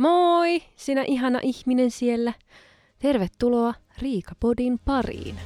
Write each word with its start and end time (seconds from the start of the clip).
Moi, 0.00 0.62
sinä 0.76 1.04
ihana 1.06 1.38
ihminen 1.42 1.90
siellä. 1.90 2.32
Tervetuloa 2.98 3.74
Riikapodin 3.98 4.78
pariin. 4.84 5.36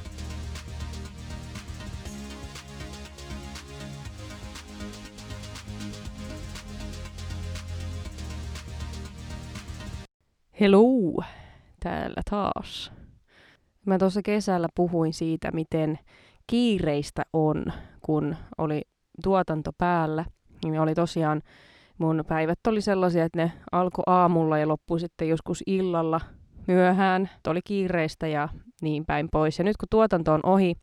Hello, 10.60 11.24
täällä 11.80 12.22
taas. 12.30 12.92
Mä 13.86 13.98
tuossa 13.98 14.22
kesällä 14.22 14.68
puhuin 14.74 15.12
siitä, 15.12 15.50
miten 15.52 15.98
kiireistä 16.46 17.22
on, 17.32 17.64
kun 18.00 18.36
oli 18.58 18.82
tuotanto 19.22 19.70
päällä. 19.78 20.24
Niin 20.64 20.80
oli 20.80 20.94
tosiaan, 20.94 21.42
mun 21.98 22.24
päivät 22.28 22.58
oli 22.68 22.80
sellaisia, 22.80 23.24
että 23.24 23.42
ne 23.42 23.52
alkoi 23.72 24.02
aamulla 24.06 24.58
ja 24.58 24.68
loppui 24.68 25.00
sitten 25.00 25.28
joskus 25.28 25.62
illalla 25.66 26.20
myöhään. 26.66 27.30
Oli 27.46 27.60
kiireistä 27.64 28.26
ja 28.26 28.48
niin 28.82 29.06
päin 29.06 29.28
pois. 29.32 29.58
Ja 29.58 29.64
nyt 29.64 29.76
kun 29.76 29.88
tuotanto 29.90 30.32
on 30.32 30.40
ohi, 30.42 30.74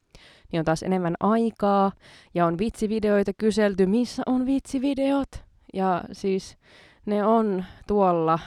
niin 0.51 0.59
on 0.59 0.65
taas 0.65 0.83
enemmän 0.83 1.15
aikaa 1.19 1.91
ja 2.33 2.45
on 2.45 2.57
vitsivideoita 2.57 3.31
kyselty, 3.37 3.85
missä 3.85 4.23
on 4.25 4.45
vitsivideot. 4.45 5.29
Ja 5.73 6.03
siis 6.11 6.57
ne 7.05 7.25
on 7.25 7.65
tuolla 7.87 8.39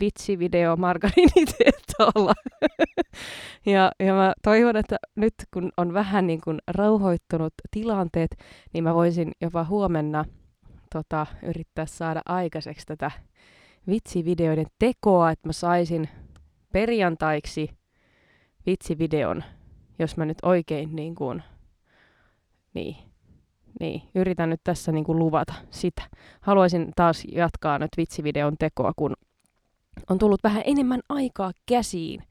vitsivideo 0.00 0.76
margariniteettalla. 0.76 2.34
ja, 3.66 3.92
ja 4.00 4.14
mä 4.14 4.32
toivon, 4.42 4.76
että 4.76 4.96
nyt 5.16 5.34
kun 5.54 5.72
on 5.76 5.94
vähän 5.94 6.26
niin 6.26 6.40
kuin 6.44 6.58
rauhoittunut 6.68 7.54
tilanteet, 7.70 8.30
niin 8.72 8.84
mä 8.84 8.94
voisin 8.94 9.32
jopa 9.40 9.64
huomenna 9.64 10.24
tota, 10.92 11.26
yrittää 11.42 11.86
saada 11.86 12.22
aikaiseksi 12.26 12.86
tätä 12.86 13.10
vitsivideoiden 13.88 14.66
tekoa, 14.78 15.30
että 15.30 15.48
mä 15.48 15.52
saisin 15.52 16.08
perjantaiksi 16.72 17.70
vitsivideon, 18.66 19.44
jos 19.98 20.16
mä 20.16 20.24
nyt 20.24 20.38
oikein 20.42 20.96
niin 20.96 21.14
kuin, 21.14 21.42
niin, 22.74 22.96
niin, 23.80 24.02
yritän 24.14 24.50
nyt 24.50 24.60
tässä 24.64 24.92
niin 24.92 25.04
kuin 25.04 25.18
luvata 25.18 25.54
sitä. 25.70 26.02
Haluaisin 26.40 26.92
taas 26.96 27.24
jatkaa 27.32 27.78
nyt 27.78 27.90
vitsivideon 27.96 28.56
tekoa, 28.58 28.92
kun 28.96 29.16
on 30.10 30.18
tullut 30.18 30.42
vähän 30.44 30.62
enemmän 30.66 31.00
aikaa 31.08 31.52
käsiin, 31.66 32.22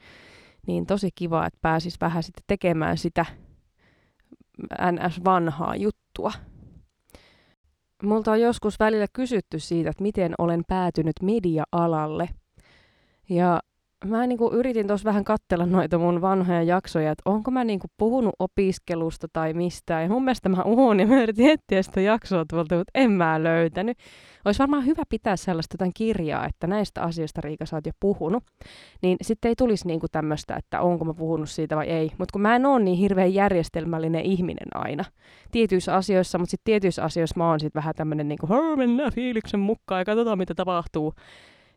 niin 0.67 0.85
tosi 0.85 1.09
kiva, 1.15 1.45
että 1.45 1.59
pääsis 1.61 2.01
vähän 2.01 2.23
sitten 2.23 2.43
tekemään 2.47 2.97
sitä 2.97 3.25
NS-vanhaa 4.91 5.75
juttua. 5.75 6.31
Multa 8.03 8.31
on 8.31 8.41
joskus 8.41 8.79
välillä 8.79 9.07
kysytty 9.13 9.59
siitä, 9.59 9.89
että 9.89 10.03
miten 10.03 10.33
olen 10.37 10.63
päätynyt 10.67 11.15
media-alalle. 11.21 12.29
Ja 13.29 13.59
mä 14.05 14.27
niin 14.27 14.37
kuin 14.37 14.53
yritin 14.53 14.87
tuossa 14.87 15.05
vähän 15.05 15.23
katsella 15.23 15.65
noita 15.65 15.97
mun 15.97 16.21
vanhoja 16.21 16.63
jaksoja, 16.63 17.11
että 17.11 17.29
onko 17.29 17.51
mä 17.51 17.63
niin 17.63 17.79
kuin 17.79 17.91
puhunut 17.97 18.35
opiskelusta 18.39 19.27
tai 19.33 19.53
mistään. 19.53 20.03
Ja 20.03 20.09
mun 20.09 20.23
mielestä 20.23 20.49
mä 20.49 20.63
uhun 20.63 20.99
ja 20.99 21.07
mä 21.07 21.23
yritin 21.23 21.49
etsiä 21.49 21.81
sitä 21.81 22.01
jaksoa 22.01 22.45
tuolta, 22.49 22.75
mutta 22.75 22.91
en 22.95 23.11
mä 23.11 23.43
löytänyt. 23.43 23.97
Olisi 24.45 24.59
varmaan 24.59 24.85
hyvä 24.85 25.03
pitää 25.09 25.35
sellaista 25.35 25.73
jotain 25.73 25.91
kirjaa, 25.95 26.45
että 26.45 26.67
näistä 26.67 27.01
asioista 27.01 27.41
Riika 27.41 27.65
sä 27.65 27.75
oot 27.75 27.85
jo 27.85 27.91
puhunut. 27.99 28.43
Niin 29.01 29.17
sitten 29.21 29.49
ei 29.49 29.55
tulisi 29.55 29.87
niin 29.87 29.99
kuin 29.99 30.11
tämmöistä, 30.11 30.55
että 30.55 30.81
onko 30.81 31.05
mä 31.05 31.13
puhunut 31.13 31.49
siitä 31.49 31.75
vai 31.75 31.87
ei. 31.87 32.11
Mutta 32.17 32.33
kun 32.33 32.41
mä 32.41 32.55
en 32.55 32.65
ole 32.65 32.79
niin 32.79 32.97
hirveän 32.97 33.33
järjestelmällinen 33.33 34.25
ihminen 34.25 34.67
aina. 34.73 35.03
Tietyissä 35.51 35.95
asioissa, 35.95 36.37
mutta 36.37 36.51
sitten 36.51 36.71
tietyissä 36.71 37.03
asioissa 37.03 37.35
mä 37.37 37.49
oon 37.49 37.59
sitten 37.59 37.79
vähän 37.79 37.95
tämmöinen 37.95 38.27
niin 38.27 38.39
kuin, 38.39 38.77
mennään 38.77 39.13
fiiliksen 39.13 39.59
mukaan 39.59 40.01
ja 40.01 40.05
katsotaan 40.05 40.37
mitä 40.37 40.55
tapahtuu. 40.55 41.13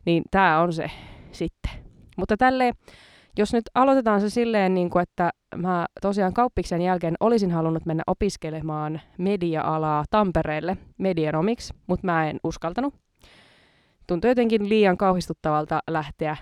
Niin 0.05 0.23
tää 0.31 0.61
on 0.61 0.73
se 0.73 0.91
sitten. 1.31 1.80
Mutta 2.17 2.37
tälle, 2.37 2.71
jos 3.37 3.53
nyt 3.53 3.63
aloitetaan 3.75 4.21
se 4.21 4.29
silleen, 4.29 4.73
niin 4.73 4.89
kuin, 4.89 5.03
että 5.03 5.31
mä 5.55 5.85
tosiaan 6.01 6.33
kauppiksen 6.33 6.81
jälkeen 6.81 7.15
olisin 7.19 7.51
halunnut 7.51 7.85
mennä 7.85 8.03
opiskelemaan 8.07 9.01
media-alaa 9.17 10.05
Tampereelle 10.09 10.77
medianomiksi, 10.97 11.73
mutta 11.87 12.05
mä 12.05 12.29
en 12.29 12.39
uskaltanut. 12.43 12.93
Tuntui 14.07 14.31
jotenkin 14.31 14.69
liian 14.69 14.97
kauhistuttavalta 14.97 15.79
lähteä 15.89 16.37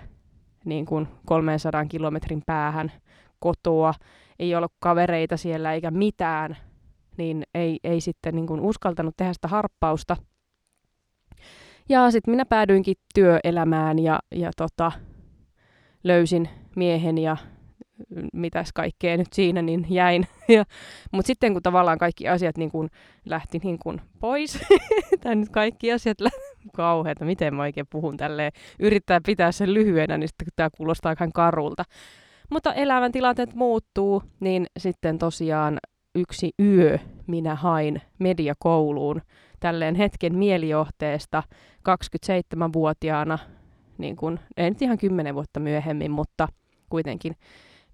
niin 0.64 0.86
kuin 0.86 1.08
300 1.26 1.84
kilometrin 1.84 2.42
päähän 2.46 2.92
kotoa. 3.38 3.94
Ei 4.38 4.54
ollut 4.54 4.72
kavereita 4.78 5.36
siellä 5.36 5.72
eikä 5.72 5.90
mitään, 5.90 6.56
niin 7.16 7.42
ei, 7.54 7.78
ei 7.84 8.00
sitten 8.00 8.34
niin 8.34 8.46
kuin 8.46 8.60
uskaltanut 8.60 9.16
tehdä 9.16 9.32
sitä 9.32 9.48
harppausta. 9.48 10.16
Ja 11.88 12.10
sitten 12.10 12.32
minä 12.32 12.44
päädyinkin 12.44 12.96
työelämään 13.14 13.98
ja, 13.98 14.20
ja 14.30 14.50
tota, 14.56 14.92
löysin 16.04 16.48
miehen 16.76 17.18
ja 17.18 17.36
mitäs 18.32 18.72
kaikkea 18.72 19.16
nyt 19.16 19.32
siinä, 19.32 19.62
niin 19.62 19.86
jäin. 19.88 20.26
Mutta 21.12 21.26
sitten 21.26 21.52
kun 21.52 21.62
tavallaan 21.62 21.98
kaikki 21.98 22.28
asiat 22.28 22.58
niin 22.58 22.70
kun 22.70 22.88
lähti 23.24 23.58
niin 23.62 23.78
kun 23.78 24.00
pois, 24.20 24.58
tai 25.22 25.36
nyt 25.36 25.48
kaikki 25.48 25.92
asiat 25.92 26.20
lähti 26.20 26.68
kauheata, 26.76 27.24
miten 27.24 27.54
mä 27.54 27.62
oikein 27.62 27.86
puhun 27.90 28.16
tälleen, 28.16 28.52
yrittää 28.78 29.20
pitää 29.26 29.52
sen 29.52 29.74
lyhyenä, 29.74 30.18
niin 30.18 30.28
sitten 30.28 30.48
tämä 30.56 30.70
kuulostaa 30.76 31.12
ihan 31.12 31.32
karulta. 31.32 31.84
Mutta 32.50 32.74
elämän 32.74 33.12
tilanteet 33.12 33.54
muuttuu, 33.54 34.22
niin 34.40 34.66
sitten 34.78 35.18
tosiaan 35.18 35.78
yksi 36.14 36.52
yö 36.62 36.98
minä 37.26 37.54
hain 37.54 38.02
mediakouluun 38.18 39.22
tälleen 39.60 39.94
hetken 39.94 40.34
mielijohteesta 40.34 41.42
27-vuotiaana 41.88 43.38
niin 44.00 44.16
kuin, 44.16 44.40
ei 44.56 44.70
nyt 44.70 44.82
ihan 44.82 44.98
kymmenen 44.98 45.34
vuotta 45.34 45.60
myöhemmin, 45.60 46.10
mutta 46.10 46.48
kuitenkin 46.90 47.36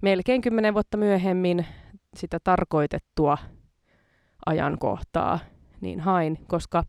melkein 0.02 0.40
kymmenen 0.40 0.74
vuotta 0.74 0.96
myöhemmin 0.96 1.66
sitä 2.16 2.38
tarkoitettua 2.44 3.38
ajankohtaa 4.46 5.38
niin 5.80 6.00
hain, 6.00 6.38
koska 6.46 6.82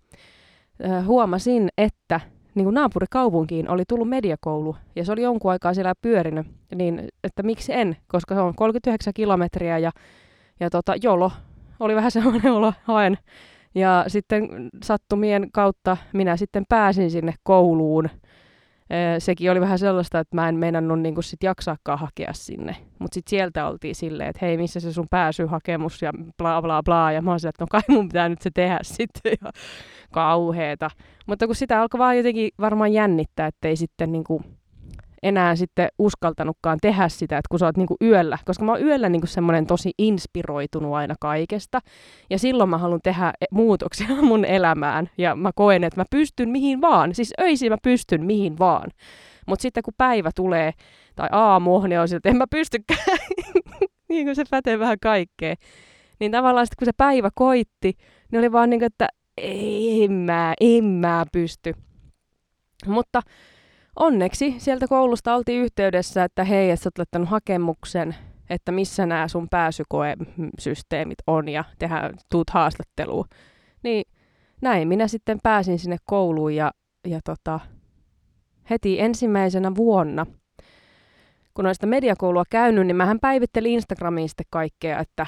äh, 0.85 1.05
huomasin, 1.05 1.69
että 1.77 2.21
niin 2.55 2.65
kuin 2.65 2.73
naapurikaupunkiin 2.73 3.69
oli 3.69 3.83
tullut 3.87 4.09
mediakoulu 4.09 4.75
ja 4.95 5.05
se 5.05 5.11
oli 5.11 5.21
jonkun 5.21 5.51
aikaa 5.51 5.73
siellä 5.73 5.93
pyörinyt, 6.01 6.47
niin 6.75 7.07
että 7.23 7.43
miksi 7.43 7.73
en, 7.73 7.97
koska 8.07 8.35
se 8.35 8.41
on 8.41 8.55
39 8.55 9.13
kilometriä 9.13 9.77
ja, 9.77 9.91
ja 10.59 10.69
tota, 10.69 10.93
jolo 11.03 11.31
oli 11.79 11.95
vähän 11.95 12.11
sellainen 12.21 12.51
olo, 12.51 12.73
haen. 12.83 13.17
Ja 13.75 14.05
sitten 14.07 14.69
sattumien 14.83 15.51
kautta 15.51 15.97
minä 16.13 16.37
sitten 16.37 16.63
pääsin 16.69 17.11
sinne 17.11 17.33
kouluun 17.43 18.09
sekin 19.19 19.51
oli 19.51 19.61
vähän 19.61 19.79
sellaista, 19.79 20.19
että 20.19 20.35
mä 20.35 20.49
en 20.49 20.55
meinannut 20.55 20.99
niin 20.99 21.23
sit 21.23 21.43
jaksaakaan 21.43 21.99
hakea 21.99 22.33
sinne. 22.33 22.75
Mutta 22.99 23.15
sitten 23.15 23.29
sieltä 23.29 23.67
oltiin 23.67 23.95
silleen, 23.95 24.29
että 24.29 24.45
hei, 24.45 24.57
missä 24.57 24.79
se 24.79 24.93
sun 24.93 25.07
pääsyhakemus 25.09 26.01
ja 26.01 26.11
bla 26.37 26.61
bla 26.61 26.83
bla. 26.83 27.11
Ja 27.11 27.21
mä 27.21 27.31
oon 27.31 27.37
että 27.37 27.63
no 27.63 27.67
kai 27.71 27.81
mun 27.87 28.07
pitää 28.07 28.29
nyt 28.29 28.41
se 28.41 28.49
tehdä 28.53 28.79
sitten. 28.97 29.31
Ja 29.41 29.51
kauheeta. 30.11 30.89
Mutta 31.27 31.45
kun 31.45 31.55
sitä 31.55 31.81
alkoi 31.81 31.99
vaan 31.99 32.17
jotenkin 32.17 32.49
varmaan 32.61 32.93
jännittää, 32.93 33.47
ettei 33.47 33.75
sitten 33.75 34.11
niin 34.11 34.23
kuin 34.23 34.43
enää 35.27 35.55
sitten 35.55 35.89
uskaltanutkaan 35.99 36.77
tehdä 36.81 37.09
sitä, 37.09 37.37
että 37.37 37.49
kun 37.49 37.59
sä 37.59 37.65
oot 37.65 37.77
niinku 37.77 37.95
yöllä, 38.01 38.37
koska 38.45 38.65
mä 38.65 38.71
oon 38.71 38.81
yöllä 38.81 39.09
niinku 39.09 39.27
semmoinen 39.27 39.67
tosi 39.67 39.91
inspiroitunut 39.97 40.93
aina 40.93 41.15
kaikesta, 41.19 41.79
ja 42.29 42.39
silloin 42.39 42.69
mä 42.69 42.77
haluan 42.77 42.99
tehdä 43.03 43.33
e- 43.41 43.45
muutoksia 43.51 44.07
mun 44.21 44.45
elämään, 44.45 45.09
ja 45.17 45.35
mä 45.35 45.51
koen, 45.55 45.83
että 45.83 46.01
mä 46.01 46.05
pystyn 46.11 46.49
mihin 46.49 46.81
vaan, 46.81 47.15
siis 47.15 47.33
öisin 47.41 47.71
mä 47.71 47.77
pystyn 47.83 48.25
mihin 48.25 48.59
vaan, 48.59 48.91
mutta 49.47 49.61
sitten 49.61 49.83
kun 49.83 49.93
päivä 49.97 50.31
tulee, 50.35 50.71
tai 51.15 51.29
aamu, 51.31 51.81
niin 51.81 51.99
on 51.99 52.07
että 52.15 52.29
en 52.29 52.37
mä 52.37 52.45
pystykään, 52.51 52.99
niin 54.09 54.25
kuin 54.25 54.35
se 54.35 54.43
pätee 54.49 54.79
vähän 54.79 54.97
kaikkea, 55.01 55.55
niin 56.19 56.31
tavallaan 56.31 56.65
sitten 56.65 56.77
kun 56.79 56.85
se 56.85 56.97
päivä 56.97 57.29
koitti, 57.35 57.93
niin 58.31 58.39
oli 58.39 58.51
vaan 58.51 58.69
niin 58.69 58.79
kuin, 58.79 58.87
että 58.87 59.07
en 59.37 60.11
mä, 60.11 60.53
en 60.61 60.83
mä 60.83 61.25
pysty. 61.31 61.73
Mutta 62.85 63.21
onneksi 63.99 64.55
sieltä 64.57 64.87
koulusta 64.87 65.35
oltiin 65.35 65.61
yhteydessä, 65.61 66.23
että 66.23 66.43
hei, 66.43 66.69
että 66.69 66.83
sä 66.83 66.89
oot 66.99 67.29
hakemuksen, 67.29 68.15
että 68.49 68.71
missä 68.71 69.05
nämä 69.05 69.27
sun 69.27 69.49
pääsykoesysteemit 69.49 71.17
on 71.27 71.49
ja 71.49 71.63
tehdään, 71.79 72.13
tuut 72.31 72.49
haastatteluun. 72.49 73.25
Niin 73.83 74.03
näin 74.61 74.87
minä 74.87 75.07
sitten 75.07 75.39
pääsin 75.43 75.79
sinne 75.79 75.97
kouluun 76.05 76.55
ja, 76.55 76.71
ja 77.07 77.19
tota, 77.23 77.59
heti 78.69 78.99
ensimmäisenä 78.99 79.75
vuonna, 79.75 80.25
kun 81.53 81.65
olen 81.65 81.75
sitä 81.75 81.87
mediakoulua 81.87 82.43
käynyt, 82.49 82.87
niin 82.87 82.95
mähän 82.95 83.19
päivittelin 83.19 83.71
Instagramiin 83.71 84.29
sitten 84.29 84.45
kaikkea, 84.49 84.99
että 84.99 85.25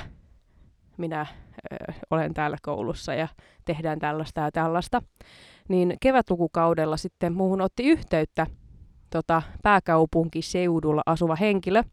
minä 0.98 1.26
ö, 1.74 1.94
olen 2.10 2.34
täällä 2.34 2.58
koulussa 2.62 3.14
ja 3.14 3.28
tehdään 3.66 4.00
tällaista 4.00 4.42
ja 4.42 4.52
tällaista. 4.52 5.02
Niin 5.68 5.98
kevätlukukaudella 6.02 6.98
sitten 6.98 7.34
muuhun 7.34 7.62
otti 7.62 7.84
yhteyttä 7.84 8.48
tota, 9.10 9.42
pääkaupunkiseudulla 9.64 11.02
asuva 11.06 11.36
henkilö 11.36 11.84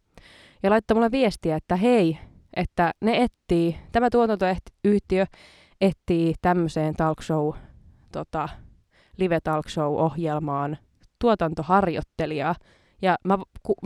ja 0.63 0.71
laittoi 0.71 0.95
mulle 0.95 1.11
viestiä, 1.11 1.57
että 1.57 1.77
hei, 1.77 2.19
että 2.57 2.93
ne 3.01 3.23
etsii, 3.23 3.79
tämä 3.93 4.11
tuotantoyhtiö 4.11 5.27
etsii 5.81 6.35
tämmöiseen 6.43 6.95
talk 6.95 7.23
show, 7.23 7.53
tota, 8.13 8.49
live 9.17 9.39
talk 9.41 9.69
show 9.69 9.97
ohjelmaan 9.97 10.79
tuotantoharjoittelijaa, 11.19 12.55
ja 13.03 13.17
mä 13.25 13.39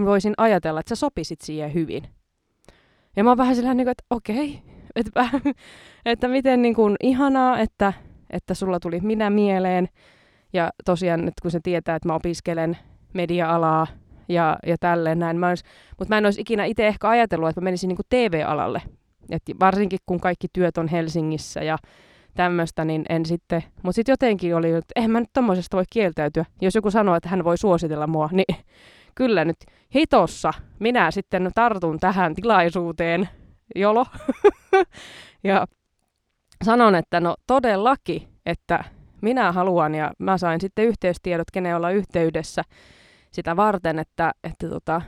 voisin 0.04 0.34
ajatella, 0.36 0.80
että 0.80 0.88
sä 0.88 1.00
sopisit 1.00 1.40
siihen 1.40 1.74
hyvin. 1.74 2.02
Ja 3.16 3.24
mä 3.24 3.30
oon 3.30 3.38
vähän 3.38 3.56
sillä 3.56 3.74
niin 3.74 3.88
että 3.88 4.04
okei, 4.10 4.62
että, 4.96 5.28
että 6.04 6.28
miten 6.28 6.62
niin 6.62 6.74
kuin 6.74 6.96
ihanaa, 7.02 7.58
että, 7.58 7.92
että 8.30 8.54
sulla 8.54 8.80
tuli 8.80 9.00
minä 9.00 9.30
mieleen. 9.30 9.88
Ja 10.52 10.70
tosiaan 10.84 11.24
nyt 11.24 11.34
kun 11.42 11.50
se 11.50 11.60
tietää, 11.62 11.96
että 11.96 12.08
mä 12.08 12.14
opiskelen 12.14 12.78
media-alaa 13.12 13.86
ja, 14.28 14.58
ja 14.66 14.76
tälleen 14.80 15.18
näin. 15.18 15.38
Mä 15.38 15.54
mutta 15.98 16.14
mä 16.14 16.18
en 16.18 16.24
olisi 16.24 16.40
ikinä 16.40 16.64
itse 16.64 16.86
ehkä 16.86 17.08
ajatellut, 17.08 17.48
että 17.48 17.60
mä 17.60 17.64
menisin 17.64 17.88
niin 17.88 17.98
TV-alalle. 18.08 18.82
Et 19.30 19.42
varsinkin 19.60 19.98
kun 20.06 20.20
kaikki 20.20 20.46
työt 20.52 20.78
on 20.78 20.88
Helsingissä 20.88 21.60
ja 21.60 21.78
tämmöistä, 22.34 22.84
niin 22.84 23.04
en 23.08 23.26
sitten, 23.26 23.64
mutta 23.82 23.96
sitten 23.96 24.12
jotenkin 24.12 24.56
oli, 24.56 24.70
että 24.70 24.92
eihän 24.96 25.10
mä 25.10 25.20
nyt 25.20 25.30
tommosesta 25.32 25.76
voi 25.76 25.84
kieltäytyä. 25.92 26.44
Jos 26.60 26.74
joku 26.74 26.90
sanoo, 26.90 27.14
että 27.14 27.28
hän 27.28 27.44
voi 27.44 27.58
suositella 27.58 28.06
mua, 28.06 28.28
niin 28.48 28.56
kyllä 29.14 29.44
nyt 29.44 29.56
hitossa 29.94 30.52
minä 30.78 31.10
sitten 31.10 31.50
tartun 31.54 31.98
tähän 31.98 32.34
tilaisuuteen, 32.34 33.28
jolo. 33.74 34.06
ja 35.44 35.66
sanon, 36.64 36.94
että 36.94 37.20
no 37.20 37.36
todellakin, 37.46 38.28
että 38.46 38.84
minä 39.22 39.52
haluan 39.52 39.94
ja 39.94 40.12
mä 40.18 40.38
sain 40.38 40.60
sitten 40.60 40.84
yhteystiedot, 40.84 41.50
kenen 41.52 41.76
olla 41.76 41.90
yhteydessä 41.90 42.62
sitä 43.30 43.56
varten, 43.56 43.98
että, 43.98 44.32
että, 44.44 44.68
tota, 44.68 45.02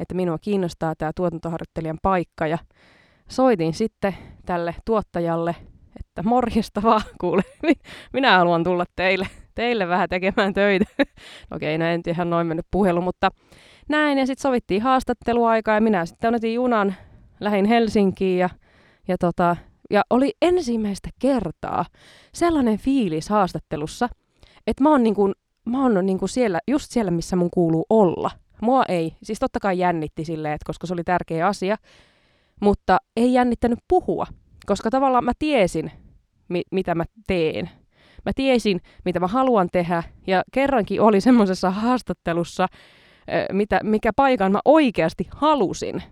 että 0.00 0.14
minua 0.14 0.38
kiinnostaa 0.38 0.94
tämä 0.98 1.10
tuotantoharjoittelijan 1.16 1.98
paikka 2.02 2.46
ja 2.46 2.58
soitin 3.28 3.74
sitten 3.74 4.14
tälle 4.46 4.74
tuottajalle, 4.84 5.56
että 6.00 6.22
morjesta 6.22 6.82
vaan 6.82 7.02
kuule, 7.20 7.42
minä 8.12 8.38
haluan 8.38 8.64
tulla 8.64 8.84
teille, 8.96 9.26
teille 9.54 9.88
vähän 9.88 10.08
tekemään 10.08 10.54
töitä. 10.54 10.84
Okei, 11.54 11.78
no 11.78 11.84
en 11.84 12.02
ihan 12.08 12.30
noin 12.30 12.46
mennyt 12.46 12.66
puhelu, 12.70 13.00
mutta 13.00 13.30
näin 13.88 14.18
ja 14.18 14.26
sitten 14.26 14.42
sovittiin 14.42 14.82
haastatteluaikaa 14.82 15.74
ja 15.74 15.80
minä 15.80 16.06
sitten 16.06 16.34
otin 16.34 16.54
junan, 16.54 16.94
lähin 17.40 17.64
Helsinkiin 17.64 18.38
ja, 18.38 18.50
ja, 19.08 19.16
tota, 19.18 19.56
ja 19.90 20.02
oli 20.10 20.32
ensimmäistä 20.42 21.08
kertaa 21.20 21.84
sellainen 22.34 22.78
fiilis 22.78 23.28
haastattelussa, 23.28 24.08
että 24.66 24.82
mä 24.82 24.90
oon, 24.90 25.02
niinku, 25.02 25.32
mä 25.66 25.82
oon 25.82 26.06
niinku 26.06 26.26
siellä, 26.26 26.58
just 26.68 26.90
siellä, 26.90 27.10
missä 27.10 27.36
mun 27.36 27.50
kuuluu 27.50 27.86
olla. 27.90 28.30
Mua 28.62 28.84
ei, 28.88 29.16
siis 29.22 29.38
totta 29.38 29.60
kai 29.60 29.78
jännitti 29.78 30.24
silleen, 30.24 30.54
että 30.54 30.66
koska 30.66 30.86
se 30.86 30.92
oli 30.92 31.04
tärkeä 31.04 31.46
asia, 31.46 31.76
mutta 32.60 32.98
ei 33.16 33.32
jännittänyt 33.32 33.78
puhua, 33.88 34.26
koska 34.66 34.90
tavallaan 34.90 35.24
mä 35.24 35.32
tiesin, 35.38 35.92
mi- 36.48 36.64
mitä 36.72 36.94
mä 36.94 37.04
teen. 37.26 37.70
Mä 38.26 38.32
tiesin, 38.36 38.80
mitä 39.04 39.20
mä 39.20 39.26
haluan 39.26 39.68
tehdä, 39.72 40.02
ja 40.26 40.42
kerrankin 40.52 41.00
oli 41.00 41.20
semmoisessa 41.20 41.70
haastattelussa, 41.70 42.66
mitä, 43.52 43.80
mikä 43.82 44.12
paikan 44.16 44.52
mä 44.52 44.60
oikeasti 44.64 45.28
halusin. 45.30 46.02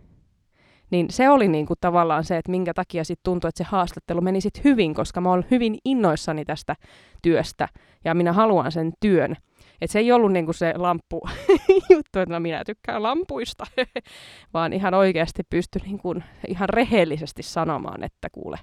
Niin 0.91 1.07
se 1.11 1.31
oli 1.31 1.49
niinku 1.49 1.75
tavallaan 1.81 2.25
se, 2.25 2.37
että 2.37 2.51
minkä 2.51 2.75
takia 2.75 3.05
sitten 3.05 3.25
tuntui, 3.25 3.49
että 3.49 3.59
se 3.59 3.71
haastattelu 3.71 4.21
meni 4.21 4.41
sitten 4.41 4.65
hyvin, 4.65 4.95
koska 4.95 5.21
mä 5.21 5.33
olen 5.33 5.47
hyvin 5.51 5.79
innoissani 5.85 6.45
tästä 6.45 6.77
työstä, 7.23 7.69
ja 8.05 8.15
minä 8.15 8.33
haluan 8.33 8.73
sen 8.73 8.93
työn. 9.01 9.37
Et 9.81 9.91
se 9.91 9.99
ei 9.99 10.13
ollut 10.13 10.33
niinku 10.33 10.53
se 10.53 10.73
lamppu 10.77 11.29
juttu, 11.91 12.19
että 12.19 12.35
no 12.35 12.41
minä 12.41 12.65
tykkään 12.65 13.03
lampuista, 13.03 13.67
vaan 14.55 14.73
ihan 14.73 14.95
oikeasti 14.95 15.43
pystyi 15.51 15.83
niinku 15.85 16.15
ihan 16.49 16.69
rehellisesti 16.69 17.43
sanomaan, 17.43 18.05
että 18.05 18.29
kuule, 18.33 18.59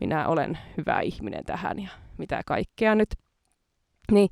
minä 0.00 0.28
olen 0.28 0.58
hyvä 0.76 1.00
ihminen 1.00 1.44
tähän 1.44 1.82
ja 1.82 1.88
mitä 2.18 2.40
kaikkea 2.46 2.94
nyt. 2.94 3.08
Niin 4.12 4.28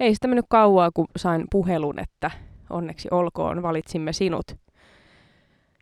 ei 0.00 0.14
sitä 0.14 0.28
mennyt 0.28 0.46
kauaa, 0.48 0.90
kun 0.94 1.06
sain 1.16 1.46
puhelun, 1.50 1.98
että 1.98 2.30
onneksi 2.70 3.08
olkoon, 3.10 3.62
valitsimme 3.62 4.12
sinut. 4.12 4.65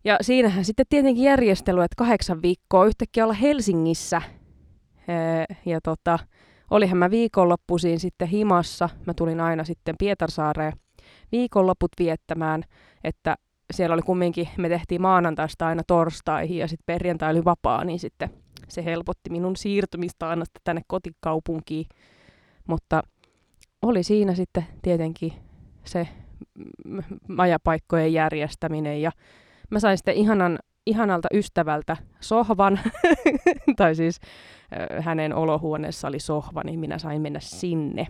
Ja 0.04 0.18
siinähän 0.20 0.64
sitten 0.64 0.86
tietenkin 0.88 1.24
järjestely, 1.24 1.82
että 1.82 1.94
kahdeksan 1.96 2.42
viikkoa 2.42 2.86
yhtäkkiä 2.86 3.24
olla 3.24 3.34
Helsingissä. 3.34 4.22
Ja 5.66 5.80
tota, 5.80 6.18
olihan 6.70 6.98
mä 6.98 7.10
viikonloppuisin 7.10 8.00
sitten 8.00 8.28
himassa. 8.28 8.88
Mä 9.06 9.14
tulin 9.14 9.40
aina 9.40 9.64
sitten 9.64 9.94
Pietarsaareen 9.98 10.72
viikonloput 11.32 11.90
viettämään, 11.98 12.62
että 13.04 13.36
siellä 13.72 13.94
oli 13.94 14.02
kumminkin, 14.02 14.48
me 14.58 14.68
tehtiin 14.68 15.02
maanantaista 15.02 15.66
aina 15.66 15.82
torstaihin 15.86 16.58
ja 16.58 16.68
sitten 16.68 16.84
perjantai 16.86 17.30
oli 17.30 17.44
vapaa, 17.44 17.84
niin 17.84 17.98
sitten 17.98 18.30
se 18.68 18.84
helpotti 18.84 19.30
minun 19.30 19.56
siirtymistä 19.56 20.28
aina 20.28 20.44
tänne 20.64 20.82
kotikaupunkiin. 20.86 21.86
Mutta 22.68 23.02
oli 23.82 24.02
siinä 24.02 24.34
sitten 24.34 24.66
tietenkin 24.82 25.32
se 25.84 26.08
majapaikkojen 27.28 28.12
järjestäminen 28.12 29.02
ja 29.02 29.10
mä 29.74 29.80
sain 29.80 29.98
sitten 29.98 30.14
ihanan, 30.14 30.58
ihanalta 30.86 31.28
ystävältä 31.34 31.96
sohvan, 32.20 32.80
tai 33.76 33.94
siis 33.94 34.20
hänen 35.00 35.34
olohuoneessa 35.34 36.08
oli 36.08 36.20
sohva, 36.20 36.62
niin 36.64 36.80
minä 36.80 36.98
sain 36.98 37.22
mennä 37.22 37.40
sinne. 37.40 38.06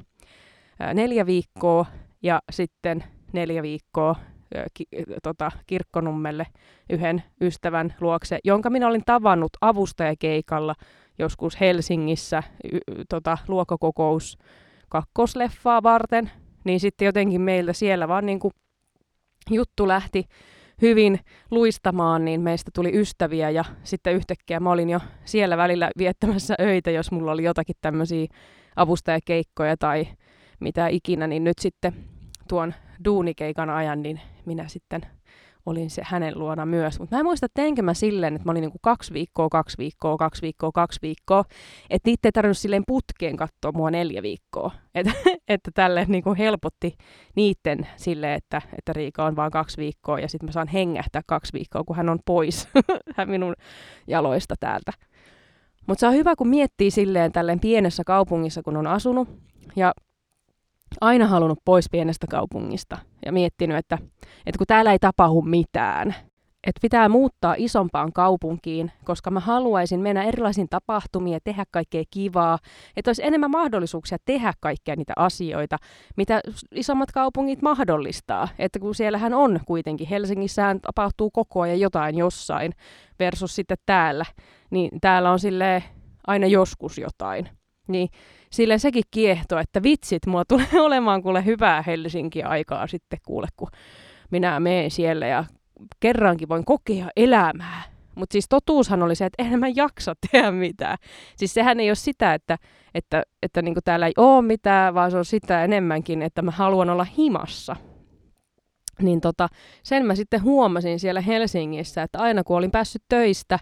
Neljä 0.94 1.26
viikkoa 1.26 1.86
ja 2.22 2.40
sitten 2.50 3.04
neljä 3.32 3.62
viikkoa 3.62 4.16
ki, 4.74 4.84
tota, 5.22 5.52
Kirkkonummelle 5.66 6.46
yhden 6.90 7.22
ystävän 7.40 7.94
luokse, 8.00 8.38
jonka 8.44 8.70
minä 8.70 8.88
olin 8.88 9.02
tavannut 9.06 9.52
avustajakeikalla 9.60 10.74
joskus 11.18 11.60
Helsingissä 11.60 12.42
y, 12.72 12.78
tota, 13.08 13.38
luokokokous 13.48 14.38
kakkosleffaa 14.88 15.82
varten, 15.82 16.30
niin 16.64 16.80
sitten 16.80 17.06
jotenkin 17.06 17.40
meiltä 17.40 17.72
siellä 17.72 18.08
vaan 18.08 18.26
niin 18.26 18.40
kuin 18.40 18.52
juttu 19.50 19.88
lähti 19.88 20.24
hyvin 20.82 21.20
luistamaan, 21.50 22.24
niin 22.24 22.40
meistä 22.40 22.70
tuli 22.74 23.00
ystäviä 23.00 23.50
ja 23.50 23.64
sitten 23.82 24.14
yhtäkkiä 24.14 24.60
mä 24.60 24.70
olin 24.70 24.90
jo 24.90 25.00
siellä 25.24 25.56
välillä 25.56 25.90
viettämässä 25.98 26.54
öitä, 26.60 26.90
jos 26.90 27.10
mulla 27.10 27.32
oli 27.32 27.44
jotakin 27.44 27.76
tämmöisiä 27.80 28.26
avustajakeikkoja 28.76 29.76
tai 29.76 30.06
mitä 30.60 30.88
ikinä, 30.88 31.26
niin 31.26 31.44
nyt 31.44 31.58
sitten 31.60 31.94
tuon 32.48 32.74
duunikeikan 33.04 33.70
ajan, 33.70 34.02
niin 34.02 34.20
minä 34.46 34.68
sitten 34.68 35.06
olin 35.66 35.90
se 35.90 36.02
hänen 36.04 36.38
luona 36.38 36.66
myös. 36.66 37.00
Mutta 37.00 37.16
mä 37.16 37.20
en 37.20 37.26
muista, 37.26 37.46
teinkö 37.54 37.82
mä 37.82 37.94
silleen, 37.94 38.34
että 38.34 38.48
mä 38.48 38.50
olin 38.50 38.60
niinku 38.60 38.78
kaksi 38.82 39.12
viikkoa, 39.12 39.48
kaksi 39.48 39.78
viikkoa, 39.78 40.16
kaksi 40.16 40.42
viikkoa, 40.42 40.72
kaksi 40.72 40.98
viikkoa. 41.02 41.44
Että 41.90 42.10
niitä 42.10 42.28
ei 42.28 42.32
tarvinnut 42.32 42.58
silleen 42.58 42.82
putkeen 42.86 43.36
katsoa 43.36 43.72
mua 43.72 43.90
neljä 43.90 44.22
viikkoa. 44.22 44.70
Et, 44.94 45.06
että 45.48 45.70
tälle 45.74 46.04
niinku 46.08 46.34
helpotti 46.38 46.94
niitten 47.36 47.86
sille, 47.96 48.34
että, 48.34 48.62
että 48.78 48.92
Riika 48.92 49.24
on 49.24 49.36
vaan 49.36 49.50
kaksi 49.50 49.76
viikkoa 49.76 50.18
ja 50.20 50.28
sitten 50.28 50.48
mä 50.48 50.52
saan 50.52 50.68
hengähtää 50.68 51.22
kaksi 51.26 51.52
viikkoa, 51.52 51.84
kun 51.84 51.96
hän 51.96 52.08
on 52.08 52.18
pois 52.26 52.68
hän 53.16 53.30
minun 53.30 53.54
jaloista 54.06 54.54
täältä. 54.60 54.92
Mutta 55.86 56.00
se 56.00 56.06
on 56.06 56.14
hyvä, 56.14 56.36
kun 56.36 56.48
miettii 56.48 56.90
silleen 56.90 57.32
tälleen 57.32 57.60
pienessä 57.60 58.02
kaupungissa, 58.06 58.62
kun 58.62 58.76
on 58.76 58.86
asunut. 58.86 59.28
Ja 59.76 59.92
aina 61.00 61.26
halunnut 61.26 61.58
pois 61.64 61.90
pienestä 61.90 62.26
kaupungista 62.30 62.98
ja 63.26 63.32
miettinyt, 63.32 63.76
että, 63.76 63.98
että 64.46 64.58
kun 64.58 64.66
täällä 64.66 64.92
ei 64.92 64.98
tapahdu 64.98 65.42
mitään, 65.42 66.14
että 66.66 66.80
pitää 66.82 67.08
muuttaa 67.08 67.54
isompaan 67.58 68.12
kaupunkiin, 68.12 68.92
koska 69.04 69.30
mä 69.30 69.40
haluaisin 69.40 70.00
mennä 70.00 70.22
erilaisiin 70.22 70.68
tapahtumiin 70.68 71.34
ja 71.34 71.40
tehdä 71.44 71.64
kaikkea 71.70 72.04
kivaa, 72.10 72.58
että 72.96 73.08
olisi 73.08 73.24
enemmän 73.24 73.50
mahdollisuuksia 73.50 74.18
tehdä 74.24 74.52
kaikkia 74.60 74.96
niitä 74.96 75.12
asioita, 75.16 75.76
mitä 76.16 76.40
isommat 76.74 77.12
kaupungit 77.12 77.62
mahdollistaa. 77.62 78.48
Että 78.58 78.78
kun 78.78 78.94
siellähän 78.94 79.34
on 79.34 79.60
kuitenkin, 79.66 80.08
Helsingissähän 80.08 80.80
tapahtuu 80.80 81.30
koko 81.30 81.60
ajan 81.60 81.80
jotain 81.80 82.18
jossain 82.18 82.72
versus 83.18 83.54
sitten 83.54 83.78
täällä, 83.86 84.26
niin 84.70 85.00
täällä 85.00 85.30
on 85.30 85.38
sille 85.38 85.82
aina 86.26 86.46
joskus 86.46 86.98
jotain. 86.98 87.48
Niin 87.88 88.08
sille 88.54 88.78
sekin 88.78 89.04
kiehto, 89.10 89.58
että 89.58 89.82
vitsit, 89.82 90.26
mua 90.26 90.44
tulee 90.44 90.80
olemaan 90.80 91.22
kuule 91.22 91.44
hyvää 91.44 91.82
Helsinki-aikaa 91.82 92.86
sitten 92.86 93.18
kuule, 93.26 93.46
kun 93.56 93.68
minä 94.30 94.60
menen 94.60 94.90
siellä 94.90 95.26
ja 95.26 95.44
kerrankin 96.00 96.48
voin 96.48 96.64
kokea 96.64 97.08
elämää. 97.16 97.82
Mutta 98.14 98.32
siis 98.32 98.46
totuushan 98.48 99.02
oli 99.02 99.14
se, 99.14 99.24
että 99.24 99.42
eihän 99.42 99.60
mä 99.60 99.68
jaksa 99.74 100.14
tehdä 100.30 100.50
mitään. 100.50 100.98
Siis 101.36 101.54
sehän 101.54 101.80
ei 101.80 101.88
ole 101.88 101.94
sitä, 101.94 102.34
että, 102.34 102.58
että, 102.94 103.22
että 103.42 103.62
niinku 103.62 103.80
täällä 103.84 104.06
ei 104.06 104.12
ole 104.16 104.42
mitään, 104.42 104.94
vaan 104.94 105.10
se 105.10 105.16
on 105.16 105.24
sitä 105.24 105.64
enemmänkin, 105.64 106.22
että 106.22 106.42
mä 106.42 106.50
haluan 106.50 106.90
olla 106.90 107.06
himassa. 107.18 107.76
Niin 109.02 109.20
tota, 109.20 109.48
sen 109.82 110.06
mä 110.06 110.14
sitten 110.14 110.42
huomasin 110.42 111.00
siellä 111.00 111.20
Helsingissä, 111.20 112.02
että 112.02 112.18
aina 112.18 112.44
kun 112.44 112.56
olin 112.56 112.70
päässyt 112.70 113.02
töistä 113.08 113.58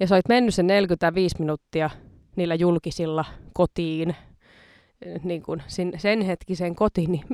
ja 0.00 0.06
sä 0.06 0.14
olit 0.14 0.28
mennyt 0.28 0.54
sen 0.54 0.66
45 0.66 1.36
minuuttia 1.38 1.90
niillä 2.36 2.54
julkisilla 2.54 3.24
kotiin, 3.52 4.16
niin 5.22 5.42
kuin 5.42 5.62
sen 5.96 6.20
hetkisen 6.20 6.74
kotiin, 6.74 7.12
niin 7.12 7.24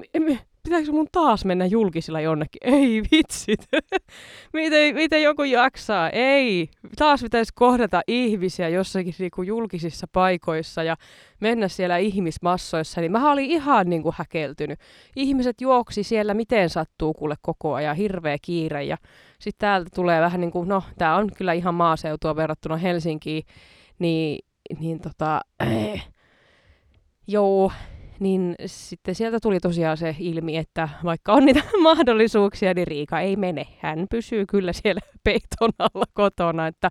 pitääkö 0.62 0.92
mun 0.92 1.09
taas 1.12 1.45
mennä 1.45 1.66
julkisilla 1.66 2.21
jonnekin? 2.21 2.75
Ei 2.75 3.02
vitsit. 3.12 3.61
miten, 4.52 4.95
miten 4.95 5.23
joku 5.23 5.42
jaksaa? 5.42 6.11
Ei. 6.11 6.69
Taas 6.97 7.23
pitäisi 7.23 7.52
kohdata 7.54 8.00
ihmisiä 8.07 8.69
jossakin 8.69 9.14
niinku 9.19 9.42
julkisissa 9.42 10.07
paikoissa 10.12 10.83
ja 10.83 10.97
mennä 11.40 11.69
siellä 11.69 11.97
ihmismassoissa. 11.97 13.00
Niin 13.00 13.12
mä 13.12 13.33
olin 13.33 13.50
ihan 13.50 13.90
niinku 13.90 14.14
häkeltynyt. 14.16 14.78
Ihmiset 15.16 15.61
juoksi 15.61 16.02
siellä 16.02 16.35
miten 16.35 16.71
sattuu 16.71 17.14
kuule 17.14 17.35
koko 17.42 17.75
ajan. 17.75 17.97
Hirveä 17.97 18.37
kiire. 18.42 18.85
Ja 18.85 18.97
sitten 19.38 19.66
täältä 19.66 19.90
tulee 19.95 20.21
vähän 20.21 20.40
niin 20.40 20.50
kuin, 20.50 20.69
no 20.69 20.83
tää 20.99 21.16
on 21.16 21.30
kyllä 21.37 21.52
ihan 21.52 21.75
maaseutua 21.75 22.37
verrattuna 22.37 22.76
Helsinkiin. 22.76 23.42
Niin, 23.99 24.38
niin 24.79 25.00
tota, 25.00 25.41
äh, 25.62 26.09
joo, 27.27 27.73
niin 28.21 28.55
sitten 28.67 29.15
sieltä 29.15 29.39
tuli 29.43 29.61
tosiaan 29.61 29.97
se 29.97 30.17
ilmi, 30.19 30.57
että 30.57 30.89
vaikka 31.05 31.33
on 31.33 31.45
niitä 31.47 31.62
mahdollisuuksia, 31.83 32.75
niin 32.75 32.87
Riika 32.87 33.21
ei 33.21 33.37
mene. 33.37 33.67
Hän 33.79 34.07
pysyy 34.11 34.47
kyllä 34.47 34.73
siellä 34.73 35.00
peiton 35.25 35.71
alla 35.79 36.05
kotona, 36.15 36.67
että 36.67 36.89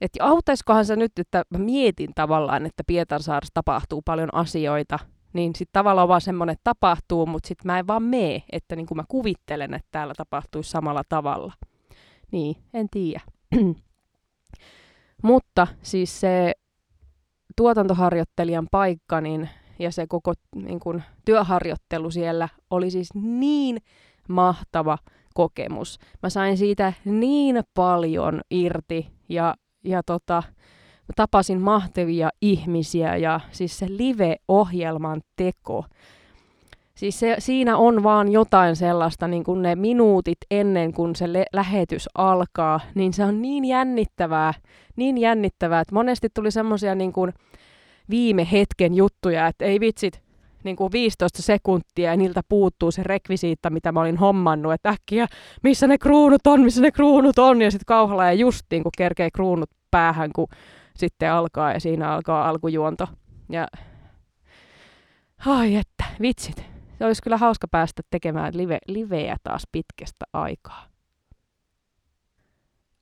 että 0.00 0.24
auttaisikohan 0.24 0.84
se 0.86 0.96
nyt, 0.96 1.12
että 1.18 1.42
mä 1.50 1.58
mietin 1.58 2.10
tavallaan, 2.14 2.66
että 2.66 2.82
Pietarsaarassa 2.86 3.54
tapahtuu 3.54 4.02
paljon 4.02 4.34
asioita, 4.34 4.98
niin 5.32 5.54
sitten 5.54 5.72
tavallaan 5.72 6.08
vaan 6.08 6.20
semmoinen, 6.20 6.56
tapahtuu, 6.64 7.26
mutta 7.26 7.48
sitten 7.48 7.66
mä 7.66 7.78
en 7.78 7.86
vaan 7.86 8.02
mene, 8.02 8.42
että 8.52 8.76
niin 8.76 8.86
kuin 8.86 8.96
mä 8.96 9.04
kuvittelen, 9.08 9.74
että 9.74 9.88
täällä 9.90 10.14
tapahtuisi 10.16 10.70
samalla 10.70 11.02
tavalla. 11.08 11.52
Niin, 12.32 12.56
en 12.74 12.86
tiedä. 12.90 13.20
mutta 15.22 15.66
siis 15.82 16.20
se 16.20 16.54
tuotantoharjoittelijan 17.56 18.66
paikka, 18.70 19.20
niin 19.20 19.48
ja 19.78 19.92
se 19.92 20.06
koko 20.06 20.32
niin 20.56 20.80
kun, 20.80 21.02
työharjoittelu 21.24 22.10
siellä 22.10 22.48
oli 22.70 22.90
siis 22.90 23.08
niin 23.14 23.78
mahtava 24.28 24.98
kokemus. 25.34 25.98
Mä 26.22 26.30
sain 26.30 26.58
siitä 26.58 26.92
niin 27.04 27.60
paljon 27.74 28.40
irti 28.50 29.10
ja, 29.28 29.54
ja 29.84 30.02
tota, 30.02 30.42
tapasin 31.16 31.60
mahtavia 31.60 32.30
ihmisiä 32.42 33.16
ja 33.16 33.40
siis 33.50 33.78
se 33.78 33.86
live-ohjelman 33.88 35.20
teko. 35.36 35.84
Siis 36.96 37.20
se, 37.20 37.36
siinä 37.38 37.76
on 37.76 38.02
vaan 38.02 38.32
jotain 38.32 38.76
sellaista, 38.76 39.28
niin 39.28 39.44
kuin 39.44 39.62
ne 39.62 39.74
minuutit 39.74 40.38
ennen 40.50 40.92
kuin 40.92 41.16
se 41.16 41.32
le- 41.32 41.46
lähetys 41.52 42.08
alkaa, 42.14 42.80
niin 42.94 43.12
se 43.12 43.24
on 43.24 43.42
niin 43.42 43.64
jännittävää, 43.64 44.54
niin 44.96 45.18
jännittävää, 45.18 45.80
että 45.80 45.94
monesti 45.94 46.28
tuli 46.34 46.50
semmoisia 46.50 46.94
niin 46.94 47.12
kuin, 47.12 47.32
viime 48.10 48.48
hetken 48.52 48.94
juttuja, 48.94 49.46
että 49.46 49.64
ei 49.64 49.80
vitsit, 49.80 50.22
niin 50.64 50.76
kuin 50.76 50.92
15 50.92 51.42
sekuntia 51.42 52.10
ja 52.10 52.16
niiltä 52.16 52.40
puuttuu 52.48 52.90
se 52.90 53.02
rekvisiitta, 53.02 53.70
mitä 53.70 53.92
mä 53.92 54.00
olin 54.00 54.16
hommannut, 54.16 54.72
että 54.72 54.88
äkkiä, 54.88 55.26
missä 55.62 55.86
ne 55.86 55.98
kruunut 55.98 56.46
on, 56.46 56.60
missä 56.60 56.80
ne 56.80 56.90
kruunut 56.90 57.38
on, 57.38 57.62
ja 57.62 57.70
sitten 57.70 57.86
kauhalla 57.86 58.24
ja 58.24 58.32
just 58.32 58.62
niin 58.70 58.82
kuin 58.82 58.92
kerkee 58.98 59.30
kruunut 59.30 59.70
päähän, 59.90 60.30
kun 60.34 60.46
sitten 60.96 61.32
alkaa 61.32 61.72
ja 61.72 61.80
siinä 61.80 62.12
alkaa 62.12 62.48
alkujuonto. 62.48 63.08
Ja 63.48 63.68
ai 65.46 65.76
että, 65.76 66.04
vitsit. 66.20 66.73
Se 66.98 67.04
olisi 67.04 67.22
kyllä 67.22 67.36
hauska 67.36 67.68
päästä 67.68 68.02
tekemään 68.10 68.56
live, 68.56 68.78
liveä 68.88 69.36
taas 69.42 69.62
pitkästä 69.72 70.24
aikaa. 70.32 70.86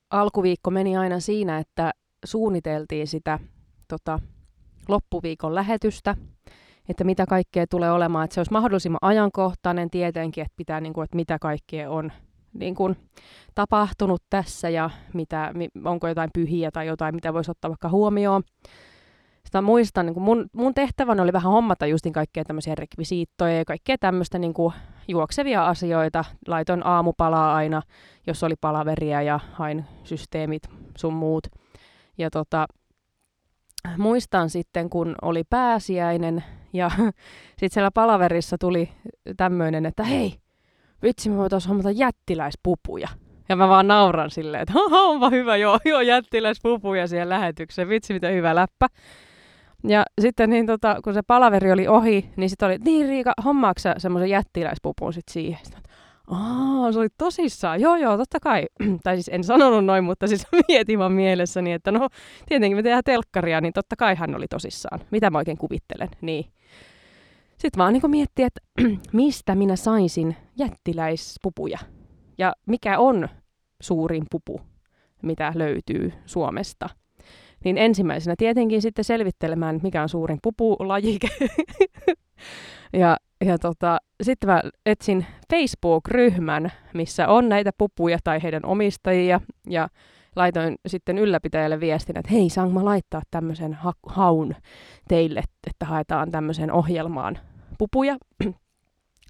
Alkuviikko 0.09 0.71
meni 0.71 0.97
aina 0.97 1.19
siinä, 1.19 1.57
että 1.59 1.91
suunniteltiin 2.25 3.07
sitä 3.07 3.39
tota, 3.87 4.19
loppuviikon 4.87 5.55
lähetystä, 5.55 6.15
että 6.89 7.03
mitä 7.03 7.25
kaikkea 7.25 7.67
tulee 7.67 7.91
olemaan, 7.91 8.25
että 8.25 8.33
se 8.33 8.39
olisi 8.39 8.51
mahdollisimman 8.51 8.99
ajankohtainen 9.01 9.89
tietenkin, 9.89 10.41
että 10.41 10.55
pitää, 10.57 10.81
niin 10.81 10.93
kuin, 10.93 11.03
että 11.03 11.15
mitä 11.15 11.39
kaikkea 11.39 11.91
on 11.91 12.11
niin 12.53 12.75
kuin, 12.75 12.95
tapahtunut 13.55 14.23
tässä 14.29 14.69
ja 14.69 14.89
mitä, 15.13 15.53
onko 15.85 16.07
jotain 16.07 16.29
pyhiä 16.33 16.71
tai 16.71 16.87
jotain, 16.87 17.15
mitä 17.15 17.33
voisi 17.33 17.51
ottaa 17.51 17.69
vaikka 17.69 17.89
huomioon. 17.89 18.43
Sitä 19.53 19.61
muistan, 19.61 20.05
niin 20.05 20.13
kuin 20.13 20.23
mun, 20.23 20.45
mun 20.53 20.73
tehtävänä 20.73 21.23
oli 21.23 21.33
vähän 21.33 21.51
hommata 21.51 21.87
justin 21.87 22.13
kaikkea 22.13 22.43
tämmöisiä 22.43 22.75
rekvisiittoja 22.75 23.57
ja 23.57 23.65
kaikkea 23.65 23.97
tämmöistä 23.97 24.39
niin 24.39 24.53
kuin 24.53 24.73
juoksevia 25.07 25.67
asioita. 25.67 26.25
Laitoin 26.47 26.85
aamupalaa 26.85 27.55
aina, 27.55 27.81
jos 28.27 28.43
oli 28.43 28.55
palaveria 28.61 29.21
ja 29.21 29.39
hain 29.53 29.85
systeemit 30.03 30.63
sun 30.97 31.13
muut. 31.13 31.47
Ja 32.17 32.29
tota, 32.29 32.67
muistan 33.97 34.49
sitten, 34.49 34.89
kun 34.89 35.15
oli 35.21 35.43
pääsiäinen 35.49 36.43
ja 36.73 36.89
sitten 37.59 37.69
siellä 37.69 37.91
palaverissa 37.91 38.57
tuli 38.57 38.89
tämmöinen, 39.37 39.85
että 39.85 40.03
hei, 40.03 40.35
vitsi 41.03 41.29
me 41.29 41.37
voitaisiin 41.37 41.69
hommata 41.69 41.91
jättiläispupuja. 41.91 43.07
Ja 43.49 43.55
mä 43.55 43.69
vaan 43.69 43.87
nauran 43.87 44.29
silleen, 44.29 44.61
että 44.63 44.73
onpa 44.91 45.29
hyvä, 45.29 45.57
joo, 45.57 45.79
joo, 45.85 46.01
jättiläispupuja 46.01 47.07
siihen 47.07 47.29
lähetykseen, 47.29 47.89
vitsi 47.89 48.13
mitä 48.13 48.27
hyvä 48.27 48.55
läppä. 48.55 48.87
Ja 49.87 50.03
sitten 50.21 50.49
niin 50.49 50.65
tota, 50.65 50.97
kun 51.03 51.13
se 51.13 51.21
palaveri 51.21 51.71
oli 51.71 51.87
ohi, 51.87 52.29
niin 52.35 52.49
sitten 52.49 52.67
oli, 52.67 52.77
niin 52.77 53.07
Riika, 53.07 53.33
hommaatko 53.45 53.81
semmoisen 53.97 54.29
jättiläispupun 54.29 55.13
sitten 55.13 55.33
siihen? 55.33 55.59
Sitten, 55.63 55.83
Aa, 56.27 56.91
se 56.91 56.99
oli 56.99 57.07
tosissaan. 57.17 57.81
Joo, 57.81 57.95
joo, 57.95 58.17
totta 58.17 58.39
kai. 58.39 58.65
tai 59.03 59.15
siis 59.15 59.29
en 59.33 59.43
sanonut 59.43 59.85
noin, 59.85 60.03
mutta 60.03 60.27
siis 60.27 60.47
mietin 60.67 60.99
vaan 60.99 61.11
mielessäni, 61.11 61.71
että 61.71 61.91
no, 61.91 62.09
tietenkin 62.47 62.77
me 62.77 62.83
tehdään 62.83 63.03
telkkaria, 63.05 63.61
niin 63.61 63.73
totta 63.73 63.95
kai 63.95 64.15
hän 64.15 64.35
oli 64.35 64.47
tosissaan. 64.47 64.99
Mitä 65.11 65.29
mä 65.29 65.37
oikein 65.37 65.57
kuvittelen? 65.57 66.09
Niin. 66.21 66.45
Sitten 67.57 67.77
vaan 67.77 67.93
niin 67.93 68.11
miettiä, 68.11 68.47
että 68.47 68.61
mistä 69.13 69.55
minä 69.55 69.75
saisin 69.75 70.35
jättiläispupuja. 70.57 71.79
Ja 72.37 72.53
mikä 72.65 72.99
on 72.99 73.29
suurin 73.81 74.25
pupu, 74.31 74.61
mitä 75.21 75.51
löytyy 75.55 76.13
Suomesta. 76.25 76.89
Niin 77.63 77.77
ensimmäisenä 77.77 78.35
tietenkin 78.37 78.81
sitten 78.81 79.05
selvittelemään, 79.05 79.79
mikä 79.83 80.01
on 80.01 80.09
suurin 80.09 80.39
pupulajike. 80.43 81.27
ja 82.93 83.17
ja 83.45 83.57
tota, 83.57 83.97
sitten 84.21 84.49
mä 84.49 84.61
etsin 84.85 85.25
Facebook-ryhmän, 85.51 86.71
missä 86.93 87.27
on 87.27 87.49
näitä 87.49 87.71
pupuja 87.77 88.17
tai 88.23 88.43
heidän 88.43 88.65
omistajia, 88.65 89.41
ja 89.69 89.89
laitoin 90.35 90.75
sitten 90.87 91.17
ylläpitäjälle 91.17 91.79
viestin, 91.79 92.17
että 92.17 92.31
hei, 92.31 92.49
saanko 92.49 92.73
mä 92.73 92.85
laittaa 92.85 93.21
tämmöisen 93.31 93.73
ha- 93.73 93.93
haun 94.07 94.55
teille, 95.07 95.43
että 95.67 95.85
haetaan 95.85 96.31
tämmöiseen 96.31 96.71
ohjelmaan 96.71 97.39
pupuja. 97.77 98.17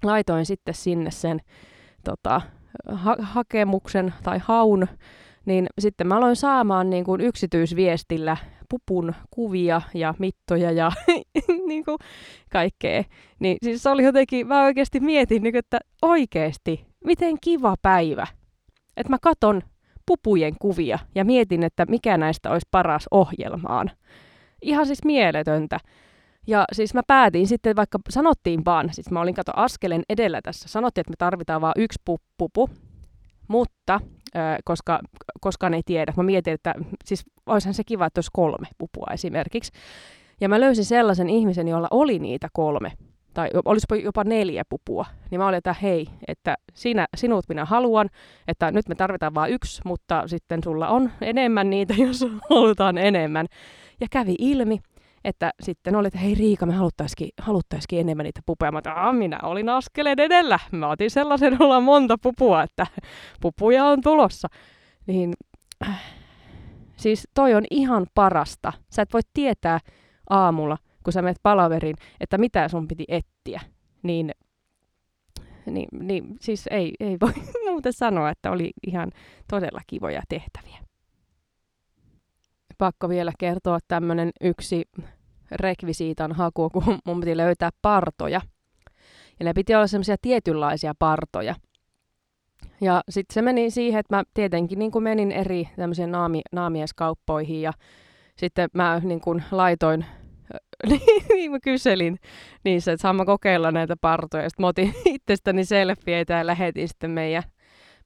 laitoin 0.02 0.46
sitten 0.46 0.74
sinne 0.74 1.10
sen 1.10 1.40
tota, 2.04 2.40
ha- 2.92 3.16
hakemuksen 3.20 4.14
tai 4.22 4.38
haun, 4.42 4.88
niin 5.46 5.66
sitten 5.78 6.06
mä 6.06 6.16
aloin 6.16 6.36
saamaan 6.36 6.90
niin 6.90 7.04
kuin 7.04 7.20
yksityisviestillä 7.20 8.36
pupun 8.68 9.14
kuvia 9.30 9.82
ja 9.94 10.14
mittoja 10.18 10.70
ja 10.72 10.92
niin 11.68 11.84
kuin 11.84 11.98
kaikkea. 12.52 13.04
Niin 13.38 13.56
siis 13.62 13.82
se 13.82 13.90
oli 13.90 14.04
jotenkin, 14.04 14.46
mä 14.46 14.64
oikeasti 14.64 15.00
mietin, 15.00 15.42
niin 15.42 15.52
kuin, 15.52 15.58
että 15.58 15.78
oikeasti, 16.02 16.86
miten 17.04 17.36
kiva 17.40 17.74
päivä. 17.82 18.26
Että 18.96 19.10
mä 19.10 19.18
katon 19.22 19.62
pupujen 20.06 20.54
kuvia 20.60 20.98
ja 21.14 21.24
mietin, 21.24 21.62
että 21.62 21.86
mikä 21.88 22.16
näistä 22.16 22.50
olisi 22.50 22.68
paras 22.70 23.06
ohjelmaan. 23.10 23.90
Ihan 24.62 24.86
siis 24.86 25.04
mieletöntä. 25.04 25.78
Ja 26.46 26.64
siis 26.72 26.94
mä 26.94 27.02
päätin 27.06 27.46
sitten, 27.46 27.76
vaikka 27.76 27.98
sanottiin 28.08 28.64
vaan, 28.64 28.88
siis 28.92 29.10
mä 29.10 29.20
olin 29.20 29.34
kato 29.34 29.52
askelen 29.56 30.02
edellä 30.08 30.40
tässä, 30.42 30.68
sanottiin, 30.68 31.02
että 31.02 31.10
me 31.10 31.16
tarvitaan 31.18 31.60
vain 31.60 31.74
yksi 31.76 32.02
pupu, 32.38 32.70
mutta 33.48 34.00
koska 34.64 35.00
koskaan 35.40 35.74
ei 35.74 35.82
tiedä. 35.86 36.12
Mä 36.16 36.22
mietin, 36.22 36.54
että 36.54 36.74
siis 37.04 37.24
olisihan 37.46 37.74
se 37.74 37.84
kiva, 37.84 38.06
että 38.06 38.18
olisi 38.18 38.30
kolme 38.32 38.66
pupua 38.78 39.06
esimerkiksi. 39.12 39.72
Ja 40.40 40.48
mä 40.48 40.60
löysin 40.60 40.84
sellaisen 40.84 41.30
ihmisen, 41.30 41.68
jolla 41.68 41.88
oli 41.90 42.18
niitä 42.18 42.48
kolme, 42.52 42.92
tai 43.34 43.50
olisi 43.64 43.86
jopa 44.04 44.24
neljä 44.24 44.62
pupua. 44.68 45.06
Niin 45.30 45.40
mä 45.40 45.46
olin, 45.46 45.58
että 45.58 45.74
hei, 45.82 46.06
että 46.28 46.56
sinä, 46.74 47.06
sinut 47.16 47.44
minä 47.48 47.64
haluan, 47.64 48.10
että 48.48 48.70
nyt 48.70 48.88
me 48.88 48.94
tarvitaan 48.94 49.34
vain 49.34 49.52
yksi, 49.52 49.82
mutta 49.84 50.22
sitten 50.28 50.60
sulla 50.64 50.88
on 50.88 51.10
enemmän 51.20 51.70
niitä, 51.70 51.94
jos 52.06 52.26
halutaan 52.50 52.98
enemmän. 52.98 53.46
Ja 54.00 54.06
kävi 54.10 54.34
ilmi, 54.38 54.80
että 55.24 55.50
sitten 55.60 55.96
oli, 55.96 56.06
että 56.06 56.18
hei 56.18 56.34
Riika, 56.34 56.66
me 56.66 56.72
haluttaisikin, 56.72 57.28
haluttaisikin 57.40 58.00
enemmän 58.00 58.24
niitä 58.24 58.40
pupuja. 58.46 58.72
Mä 58.72 58.78
että, 58.78 59.12
minä 59.12 59.38
olin 59.42 59.68
askeleen 59.68 60.20
edellä. 60.20 60.58
Mä 60.72 60.88
otin 60.88 61.10
sellaisen 61.10 61.56
olla 61.62 61.80
monta 61.80 62.18
pupua, 62.22 62.62
että 62.62 62.86
pupuja 63.40 63.84
on 63.84 64.00
tulossa. 64.00 64.48
Niin 65.06 65.32
siis 66.96 67.28
toi 67.34 67.54
on 67.54 67.64
ihan 67.70 68.06
parasta. 68.14 68.72
Sä 68.90 69.02
et 69.02 69.12
voi 69.12 69.20
tietää 69.34 69.78
aamulla, 70.30 70.78
kun 71.04 71.12
sä 71.12 71.22
menet 71.22 71.40
palaveriin, 71.42 71.96
että 72.20 72.38
mitä 72.38 72.68
sun 72.68 72.88
piti 72.88 73.04
etsiä. 73.08 73.60
Niin, 74.02 74.30
niin, 75.66 75.88
niin 76.00 76.36
siis 76.40 76.66
ei, 76.70 76.92
ei 77.00 77.16
voi 77.20 77.32
muuta 77.70 77.92
sanoa, 77.92 78.30
että 78.30 78.50
oli 78.50 78.72
ihan 78.86 79.10
todella 79.50 79.80
kivoja 79.86 80.22
tehtäviä 80.28 80.78
pakko 82.78 83.08
vielä 83.08 83.32
kertoa 83.38 83.78
tämmöinen 83.88 84.30
yksi 84.40 84.84
rekvisiitan 85.50 86.32
haku, 86.32 86.70
kun 86.70 86.98
mun 87.04 87.20
piti 87.20 87.36
löytää 87.36 87.70
partoja. 87.82 88.40
Ja 89.38 89.44
ne 89.44 89.52
piti 89.52 89.74
olla 89.74 89.86
semmoisia 89.86 90.16
tietynlaisia 90.22 90.94
partoja. 90.98 91.54
Ja 92.80 93.02
sitten 93.08 93.34
se 93.34 93.42
meni 93.42 93.70
siihen, 93.70 94.00
että 94.00 94.16
mä 94.16 94.22
tietenkin 94.34 94.78
niin 94.78 94.90
menin 95.00 95.32
eri 95.32 95.68
tämmöisiin 95.76 96.10
naami, 96.10 96.40
naamieskauppoihin 96.52 97.62
ja 97.62 97.72
sitten 98.36 98.68
mä 98.74 99.00
niin 99.04 99.20
kuin 99.20 99.42
laitoin, 99.50 100.04
niin 101.34 101.50
mä 101.50 101.58
kyselin 101.60 102.18
niissä, 102.64 102.92
että 102.92 103.02
saan 103.02 103.16
mä 103.16 103.24
kokeilla 103.24 103.72
näitä 103.72 103.96
partoja. 104.00 104.50
Sitten 104.50 104.62
mä 104.62 104.68
otin 104.68 104.94
itsestäni 105.14 105.64
selfieitä 105.64 106.34
ja 106.34 106.46
lähetin 106.46 106.88
sitten 106.88 107.10
meidän, 107.10 107.42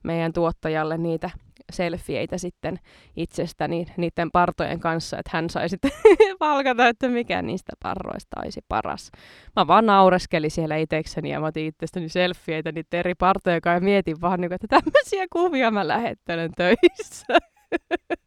meidän 0.03 0.33
tuottajalle 0.33 0.97
niitä 0.97 1.29
selfieitä 1.71 2.37
sitten 2.37 2.79
itsestäni 3.15 3.87
niiden 3.97 4.31
partojen 4.31 4.79
kanssa, 4.79 5.17
että 5.17 5.29
hän 5.33 5.49
sai 5.49 5.69
sitten 5.69 5.91
palkata, 6.39 6.87
että 6.87 7.07
mikä 7.07 7.41
niistä 7.41 7.73
parroista 7.83 8.41
olisi 8.45 8.61
paras. 8.67 9.11
Mä 9.55 9.67
vaan 9.67 9.85
naureskelin 9.85 10.51
siellä 10.51 10.75
itsekseni 10.75 11.29
ja 11.29 11.39
mä 11.39 11.45
otin 11.45 11.65
itsestäni 11.65 12.09
selfieitä 12.09 12.71
niiden 12.71 12.99
eri 12.99 13.15
partojen 13.15 13.61
kanssa 13.61 13.77
ja 13.77 13.85
mietin 13.85 14.21
vaan, 14.21 14.41
niin 14.41 14.53
että 14.53 14.67
tämmöisiä 14.67 15.25
kuvia 15.33 15.71
mä 15.71 15.87
lähettelen 15.87 16.51
töissä. 16.57 17.37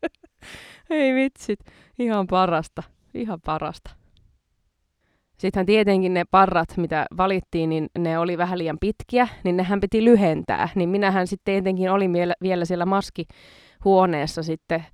Ei 0.90 1.14
vitsit, 1.14 1.60
ihan 1.98 2.26
parasta, 2.26 2.82
ihan 3.14 3.40
parasta. 3.46 4.01
Sittenhän 5.42 5.66
tietenkin 5.66 6.14
ne 6.14 6.24
parrat, 6.30 6.76
mitä 6.76 7.06
valittiin, 7.16 7.70
niin 7.70 7.88
ne 7.98 8.18
oli 8.18 8.38
vähän 8.38 8.58
liian 8.58 8.78
pitkiä, 8.80 9.28
niin 9.44 9.56
nehän 9.56 9.80
piti 9.80 10.04
lyhentää. 10.04 10.68
Niin 10.74 10.88
minähän 10.88 11.26
sitten 11.26 11.52
tietenkin 11.52 11.90
olin 11.90 12.12
vielä 12.42 12.64
siellä 12.64 12.86
maskihuoneessa 12.86 14.42
sitten 14.42 14.84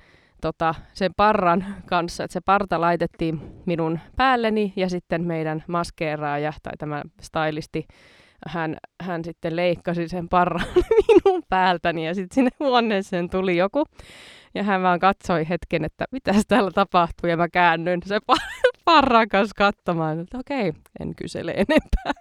tota, 0.40 0.74
sen 0.92 1.10
parran 1.16 1.64
kanssa, 1.86 2.24
että 2.24 2.32
se 2.32 2.40
parta 2.44 2.80
laitettiin 2.80 3.40
minun 3.66 3.98
päälleni 4.16 4.72
ja 4.76 4.88
sitten 4.88 5.24
meidän 5.24 5.64
maskeeraaja 5.66 6.52
tai 6.62 6.72
tämä 6.78 7.02
stylisti, 7.20 7.86
hän, 8.46 8.76
hän 9.02 9.24
sitten 9.24 9.56
leikkasi 9.56 10.08
sen 10.08 10.28
parran 10.28 10.66
minun 11.08 11.42
päältäni 11.48 12.06
ja 12.06 12.14
sitten 12.14 12.34
sinne 12.34 12.50
huoneeseen 12.60 13.30
tuli 13.30 13.56
joku 13.56 13.84
ja 14.54 14.62
hän 14.62 14.82
vaan 14.82 14.98
katsoi 14.98 15.48
hetken, 15.48 15.84
että 15.84 16.04
mitä 16.12 16.32
täällä 16.48 16.70
tapahtuu 16.70 17.30
ja 17.30 17.36
mä 17.36 17.48
käännyin 17.48 18.00
se 18.04 18.18
parran 18.84 19.28
kanssa 19.28 19.54
katsomaan, 19.56 20.20
että 20.20 20.38
okei, 20.38 20.72
en 21.00 21.14
kysele 21.14 21.50
enempää. 21.50 22.12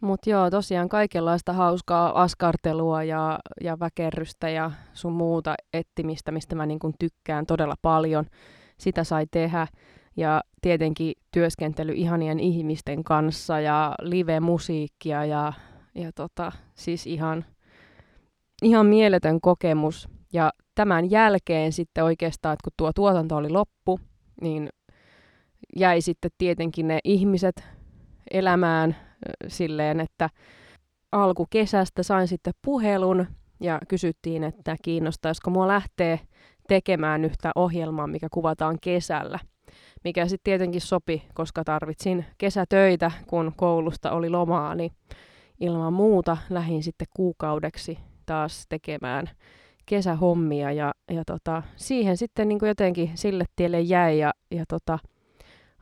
Mutta 0.00 0.30
joo, 0.30 0.50
tosiaan 0.50 0.88
kaikenlaista 0.88 1.52
hauskaa 1.52 2.22
askartelua 2.22 3.02
ja, 3.02 3.38
ja 3.60 3.78
väkerrystä 3.80 4.48
ja 4.48 4.70
sun 4.92 5.12
muuta 5.12 5.54
ettimistä, 5.72 6.32
mistä 6.32 6.54
mä 6.54 6.66
niin 6.66 6.78
tykkään 6.98 7.46
todella 7.46 7.74
paljon. 7.82 8.24
Sitä 8.78 9.04
sai 9.04 9.26
tehdä. 9.30 9.66
Ja 10.16 10.42
tietenkin 10.62 11.14
työskentely 11.32 11.92
ihanien 11.92 12.40
ihmisten 12.40 13.04
kanssa 13.04 13.60
ja 13.60 13.94
live-musiikkia 14.00 15.24
ja, 15.24 15.52
ja 15.94 16.12
tota, 16.12 16.52
siis 16.74 17.06
ihan, 17.06 17.44
ihan 18.62 18.86
mieletön 18.86 19.40
kokemus. 19.40 20.08
Ja 20.32 20.50
tämän 20.74 21.10
jälkeen 21.10 21.72
sitten 21.72 22.04
oikeastaan, 22.04 22.52
että 22.52 22.64
kun 22.64 22.72
tuo 22.76 22.92
tuotanto 22.92 23.36
oli 23.36 23.50
loppu, 23.50 24.00
niin 24.40 24.68
jäi 25.76 26.00
sitten 26.00 26.30
tietenkin 26.38 26.88
ne 26.88 26.98
ihmiset 27.04 27.64
elämään 28.30 28.96
silleen, 29.48 30.00
että 30.00 30.30
alkukesästä 31.12 32.02
sain 32.02 32.28
sitten 32.28 32.52
puhelun 32.64 33.26
ja 33.60 33.80
kysyttiin, 33.88 34.44
että 34.44 34.76
kiinnostaisiko 34.82 35.50
mua 35.50 35.68
lähteä 35.68 36.18
tekemään 36.68 37.24
yhtä 37.24 37.52
ohjelmaa, 37.54 38.06
mikä 38.06 38.28
kuvataan 38.30 38.78
kesällä. 38.80 39.38
Mikä 40.04 40.26
sitten 40.26 40.44
tietenkin 40.44 40.80
sopi, 40.80 41.22
koska 41.34 41.64
tarvitsin 41.64 42.24
kesätöitä, 42.38 43.10
kun 43.26 43.52
koulusta 43.56 44.10
oli 44.10 44.30
lomaa, 44.30 44.74
niin 44.74 44.90
ilman 45.60 45.92
muuta 45.92 46.36
lähdin 46.50 46.82
sitten 46.82 47.06
kuukaudeksi 47.16 47.98
taas 48.26 48.66
tekemään 48.68 49.30
kesähommia 49.86 50.72
ja, 50.72 50.94
ja 51.10 51.22
tota, 51.26 51.62
siihen 51.76 52.16
sitten 52.16 52.48
niin 52.48 52.58
jotenkin 52.62 53.10
sille 53.14 53.44
tielle 53.56 53.80
jäi 53.80 54.18
ja, 54.18 54.32
ja 54.50 54.64
tota, 54.68 54.98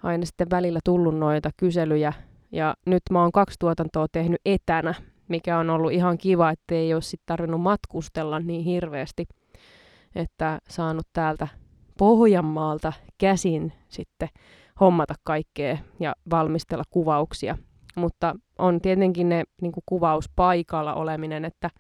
aina 0.02 0.26
sitten 0.26 0.50
välillä 0.50 0.80
tullut 0.84 1.18
noita 1.18 1.50
kyselyjä 1.56 2.12
ja 2.52 2.74
nyt 2.86 3.02
mä 3.10 3.22
oon 3.22 3.32
kaksi 3.32 3.56
tuotantoa 3.58 4.06
tehnyt 4.12 4.40
etänä, 4.44 4.94
mikä 5.28 5.58
on 5.58 5.70
ollut 5.70 5.92
ihan 5.92 6.18
kiva, 6.18 6.50
että 6.50 6.74
ei 6.74 6.94
ole 6.94 7.02
sitten 7.02 7.26
tarvinnut 7.26 7.60
matkustella 7.60 8.40
niin 8.40 8.64
hirveästi, 8.64 9.26
että 10.14 10.58
saanut 10.68 11.06
täältä 11.12 11.48
Pohjanmaalta 11.98 12.92
käsin 13.18 13.72
sitten 13.88 14.28
hommata 14.80 15.14
kaikkea 15.24 15.78
ja 16.00 16.14
valmistella 16.30 16.84
kuvauksia. 16.90 17.58
Mutta 17.96 18.34
on 18.58 18.80
tietenkin 18.80 19.28
ne 19.28 19.44
niin 19.60 19.72
kuvauspaikalla 19.86 20.94
oleminen, 20.94 21.44
että 21.44 21.70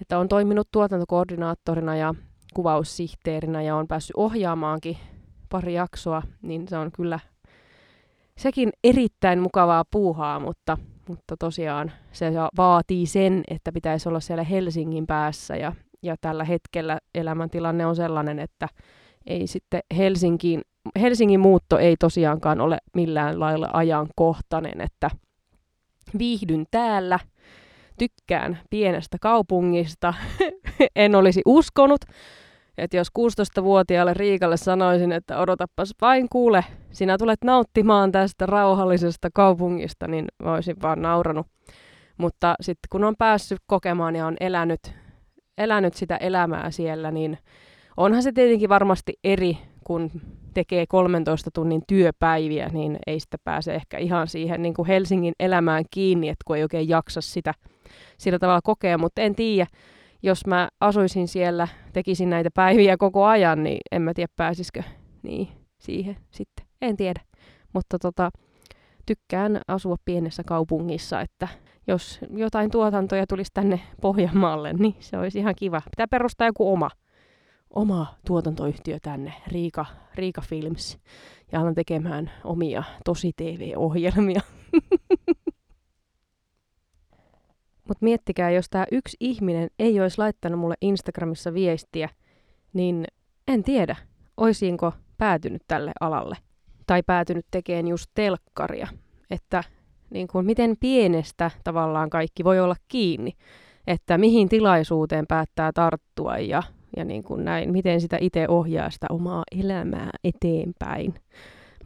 että 0.00 0.18
on 0.18 0.28
toiminut 0.28 0.68
tuotantokoordinaattorina 0.72 1.96
ja 1.96 2.14
kuvaussihteerinä 2.54 3.62
ja 3.62 3.76
on 3.76 3.88
päässyt 3.88 4.16
ohjaamaankin 4.16 4.96
pari 5.48 5.74
jaksoa, 5.74 6.22
niin 6.42 6.68
se 6.68 6.78
on 6.78 6.92
kyllä 6.92 7.20
sekin 8.38 8.70
erittäin 8.84 9.38
mukavaa 9.38 9.84
puuhaa, 9.90 10.40
mutta, 10.40 10.78
mutta 11.08 11.36
tosiaan 11.38 11.92
se 12.12 12.26
vaatii 12.56 13.06
sen, 13.06 13.42
että 13.48 13.72
pitäisi 13.72 14.08
olla 14.08 14.20
siellä 14.20 14.42
Helsingin 14.42 15.06
päässä 15.06 15.56
ja, 15.56 15.72
ja 16.02 16.16
tällä 16.20 16.44
hetkellä 16.44 16.98
elämäntilanne 17.14 17.86
on 17.86 17.96
sellainen, 17.96 18.38
että 18.38 18.68
ei 19.26 19.46
sitten 19.46 19.80
Helsinkiin, 19.96 20.60
Helsingin 21.00 21.40
muutto 21.40 21.78
ei 21.78 21.96
tosiaankaan 21.96 22.60
ole 22.60 22.78
millään 22.94 23.40
lailla 23.40 23.70
ajankohtainen, 23.72 24.80
että 24.80 25.10
viihdyn 26.18 26.64
täällä– 26.70 27.18
tykkään 27.98 28.58
pienestä 28.70 29.16
kaupungista. 29.20 30.14
en 30.96 31.14
olisi 31.14 31.42
uskonut, 31.46 32.00
että 32.78 32.96
jos 32.96 33.08
16-vuotiaalle 33.18 34.14
Riikalle 34.14 34.56
sanoisin, 34.56 35.12
että 35.12 35.38
odotapas 35.38 35.94
vain 36.00 36.28
kuule, 36.28 36.64
sinä 36.92 37.18
tulet 37.18 37.44
nauttimaan 37.44 38.12
tästä 38.12 38.46
rauhallisesta 38.46 39.28
kaupungista, 39.34 40.08
niin 40.08 40.24
mä 40.42 40.54
olisin 40.54 40.76
vaan 40.82 41.02
nauranut. 41.02 41.46
Mutta 42.18 42.54
sitten 42.60 42.88
kun 42.90 43.04
on 43.04 43.14
päässyt 43.18 43.58
kokemaan 43.66 44.16
ja 44.16 44.26
on 44.26 44.36
elänyt, 44.40 44.94
elänyt 45.58 45.94
sitä 45.94 46.16
elämää 46.16 46.70
siellä, 46.70 47.10
niin 47.10 47.38
onhan 47.96 48.22
se 48.22 48.32
tietenkin 48.32 48.68
varmasti 48.68 49.12
eri, 49.24 49.58
kun 49.84 50.10
tekee 50.54 50.84
13 50.88 51.50
tunnin 51.54 51.82
työpäiviä, 51.86 52.68
niin 52.72 52.98
ei 53.06 53.20
sitä 53.20 53.36
pääse 53.44 53.74
ehkä 53.74 53.98
ihan 53.98 54.28
siihen 54.28 54.62
niin 54.62 54.74
kuin 54.74 54.86
Helsingin 54.86 55.34
elämään 55.40 55.84
kiinni, 55.90 56.28
että 56.28 56.42
kun 56.46 56.56
ei 56.56 56.62
oikein 56.62 56.88
jaksa 56.88 57.20
sitä 57.20 57.54
sillä 58.18 58.38
tavalla 58.38 58.60
kokea, 58.62 58.98
mutta 58.98 59.20
en 59.20 59.34
tiedä, 59.34 59.66
jos 60.22 60.46
mä 60.46 60.68
asuisin 60.80 61.28
siellä, 61.28 61.68
tekisin 61.92 62.30
näitä 62.30 62.50
päiviä 62.54 62.96
koko 62.96 63.24
ajan, 63.24 63.62
niin 63.62 63.78
en 63.92 64.02
mä 64.02 64.14
tiedä 64.14 64.32
pääsisikö 64.36 64.82
niin 65.22 65.48
siihen 65.78 66.16
sitten. 66.30 66.66
En 66.82 66.96
tiedä, 66.96 67.20
mutta 67.72 67.98
tota, 67.98 68.30
tykkään 69.06 69.60
asua 69.68 69.96
pienessä 70.04 70.42
kaupungissa, 70.46 71.20
että 71.20 71.48
jos 71.86 72.20
jotain 72.30 72.70
tuotantoja 72.70 73.26
tulisi 73.26 73.50
tänne 73.54 73.80
Pohjanmaalle, 74.00 74.72
niin 74.72 74.96
se 75.00 75.18
olisi 75.18 75.38
ihan 75.38 75.54
kiva. 75.58 75.82
Pitää 75.90 76.06
perustaa 76.10 76.46
joku 76.46 76.72
oma, 76.72 76.90
oma 77.70 78.06
tuotantoyhtiö 78.26 78.98
tänne, 79.02 79.32
Riika, 79.46 79.86
Riika 80.14 80.40
Films, 80.40 80.98
ja 81.52 81.60
alan 81.60 81.74
tekemään 81.74 82.30
omia 82.44 82.82
tosi 83.04 83.32
TV-ohjelmia. 83.36 84.40
Mutta 87.88 88.04
miettikää, 88.04 88.50
jos 88.50 88.70
tämä 88.70 88.86
yksi 88.92 89.16
ihminen 89.20 89.68
ei 89.78 90.00
olisi 90.00 90.18
laittanut 90.18 90.60
mulle 90.60 90.74
Instagramissa 90.80 91.54
viestiä, 91.54 92.08
niin 92.72 93.04
en 93.48 93.62
tiedä, 93.62 93.96
oisinko 94.36 94.92
päätynyt 95.18 95.62
tälle 95.68 95.92
alalle. 96.00 96.36
Tai 96.86 97.02
päätynyt 97.02 97.46
tekemään 97.50 97.88
just 97.88 98.10
telkkaria. 98.14 98.88
Että 99.30 99.64
niin 100.10 100.28
kuin, 100.28 100.46
miten 100.46 100.76
pienestä 100.80 101.50
tavallaan 101.64 102.10
kaikki 102.10 102.44
voi 102.44 102.60
olla 102.60 102.76
kiinni. 102.88 103.32
Että 103.86 104.18
mihin 104.18 104.48
tilaisuuteen 104.48 105.26
päättää 105.26 105.72
tarttua 105.72 106.38
ja, 106.38 106.62
ja 106.96 107.04
niin 107.04 107.24
kuin 107.24 107.44
näin, 107.44 107.72
miten 107.72 108.00
sitä 108.00 108.18
itse 108.20 108.48
ohjaa 108.48 108.90
sitä 108.90 109.06
omaa 109.10 109.42
elämää 109.60 110.10
eteenpäin. 110.24 111.14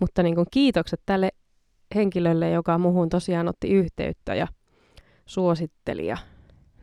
Mutta 0.00 0.22
niin 0.22 0.34
kuin 0.34 0.46
kiitokset 0.50 1.00
tälle 1.06 1.30
henkilölle, 1.94 2.50
joka 2.50 2.78
muhun 2.78 3.08
tosiaan 3.08 3.48
otti 3.48 3.68
yhteyttä 3.68 4.34
ja 4.34 4.46
suositteli 5.30 6.06
ja 6.06 6.16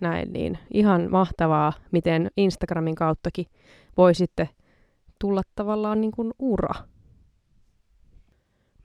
näin, 0.02 0.34
niin 0.34 0.58
ihan 0.74 1.08
mahtavaa, 1.12 1.74
miten 1.92 2.32
Instagramin 2.38 2.96
kauttakin 2.96 3.46
voi 3.98 4.16
sitten 4.16 4.50
tulla 5.20 5.42
tavallaan 5.56 6.02
niin 6.02 6.12
kuin 6.12 6.32
ura. 6.40 6.74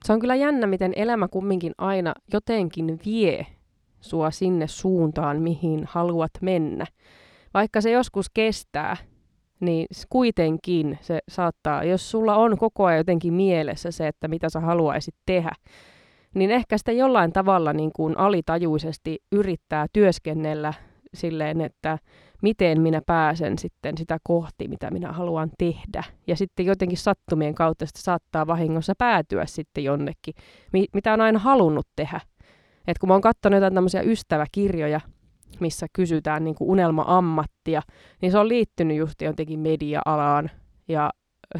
Se 0.05 0.13
on 0.13 0.19
kyllä 0.19 0.35
jännä, 0.35 0.67
miten 0.67 0.93
elämä 0.95 1.27
kumminkin 1.27 1.73
aina 1.77 2.13
jotenkin 2.33 2.99
vie 3.05 3.45
sua 4.01 4.31
sinne 4.31 4.67
suuntaan, 4.67 5.41
mihin 5.41 5.83
haluat 5.87 6.31
mennä. 6.41 6.85
Vaikka 7.53 7.81
se 7.81 7.91
joskus 7.91 8.29
kestää, 8.29 8.97
niin 9.59 9.87
kuitenkin 10.09 10.99
se 11.01 11.19
saattaa, 11.29 11.83
jos 11.83 12.11
sulla 12.11 12.35
on 12.35 12.57
koko 12.57 12.85
ajan 12.85 12.97
jotenkin 12.97 13.33
mielessä 13.33 13.91
se, 13.91 14.07
että 14.07 14.27
mitä 14.27 14.49
sä 14.49 14.59
haluaisit 14.59 15.15
tehdä, 15.25 15.51
niin 16.33 16.51
ehkä 16.51 16.77
sitä 16.77 16.91
jollain 16.91 17.33
tavalla 17.33 17.73
niin 17.73 17.91
kuin 17.95 18.17
alitajuisesti 18.17 19.19
yrittää 19.31 19.85
työskennellä 19.93 20.73
silleen, 21.13 21.61
että 21.61 21.97
miten 22.41 22.81
minä 22.81 23.01
pääsen 23.05 23.57
sitten 23.57 23.97
sitä 23.97 24.17
kohti, 24.23 24.67
mitä 24.67 24.91
minä 24.91 25.11
haluan 25.11 25.51
tehdä. 25.57 26.03
Ja 26.27 26.35
sitten 26.35 26.65
jotenkin 26.65 26.97
sattumien 26.97 27.55
kautta 27.55 27.85
sitä 27.85 27.99
saattaa 28.01 28.47
vahingossa 28.47 28.93
päätyä 28.97 29.45
sitten 29.45 29.83
jonnekin, 29.83 30.33
mitä 30.93 31.13
on 31.13 31.21
aina 31.21 31.39
halunnut 31.39 31.87
tehdä. 31.95 32.19
Et 32.87 32.97
kun 32.99 33.09
mä 33.09 33.13
oon 33.13 33.21
katsonut 33.21 33.57
jotain 33.57 33.73
tämmöisiä 33.73 34.01
ystäväkirjoja, 34.01 35.01
missä 35.59 35.87
kysytään 35.93 36.43
niin 36.43 36.55
kuin 36.55 36.69
unelma-ammattia, 36.69 37.81
niin 38.21 38.31
se 38.31 38.37
on 38.37 38.49
liittynyt 38.49 38.97
just 38.97 39.21
jotenkin 39.21 39.59
media-alaan. 39.59 40.51
Ja 40.87 41.09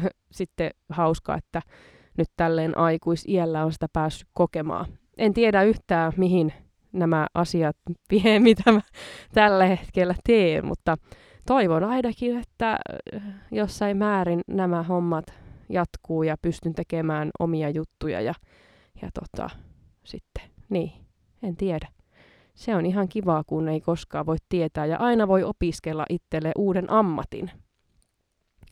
sitten 0.38 0.70
hauska, 0.88 1.36
että 1.36 1.62
nyt 2.18 2.28
tälleen 2.36 2.78
aikuisiällä 2.78 3.64
on 3.64 3.72
sitä 3.72 3.86
päässyt 3.92 4.28
kokemaan. 4.32 4.86
En 5.18 5.34
tiedä 5.34 5.62
yhtään, 5.62 6.12
mihin 6.16 6.52
nämä 6.92 7.26
asiat 7.34 7.76
vie, 8.10 8.38
mitä 8.48 8.72
mä 8.72 8.80
tällä 9.34 9.66
hetkellä 9.66 10.14
teen, 10.24 10.66
mutta 10.66 10.96
toivon 11.46 11.84
ainakin, 11.84 12.38
että 12.38 12.78
jossain 13.50 13.96
määrin 13.96 14.40
nämä 14.48 14.82
hommat 14.82 15.24
jatkuu 15.68 16.22
ja 16.22 16.36
pystyn 16.42 16.74
tekemään 16.74 17.30
omia 17.38 17.70
juttuja 17.70 18.20
ja, 18.20 18.34
ja 19.02 19.08
tota, 19.14 19.50
sitten, 20.04 20.42
niin, 20.68 20.92
en 21.42 21.56
tiedä. 21.56 21.88
Se 22.54 22.76
on 22.76 22.86
ihan 22.86 23.08
kivaa, 23.08 23.44
kun 23.46 23.68
ei 23.68 23.80
koskaan 23.80 24.26
voi 24.26 24.36
tietää 24.48 24.86
ja 24.86 24.98
aina 24.98 25.28
voi 25.28 25.42
opiskella 25.42 26.06
itselle 26.10 26.52
uuden 26.58 26.90
ammatin. 26.90 27.50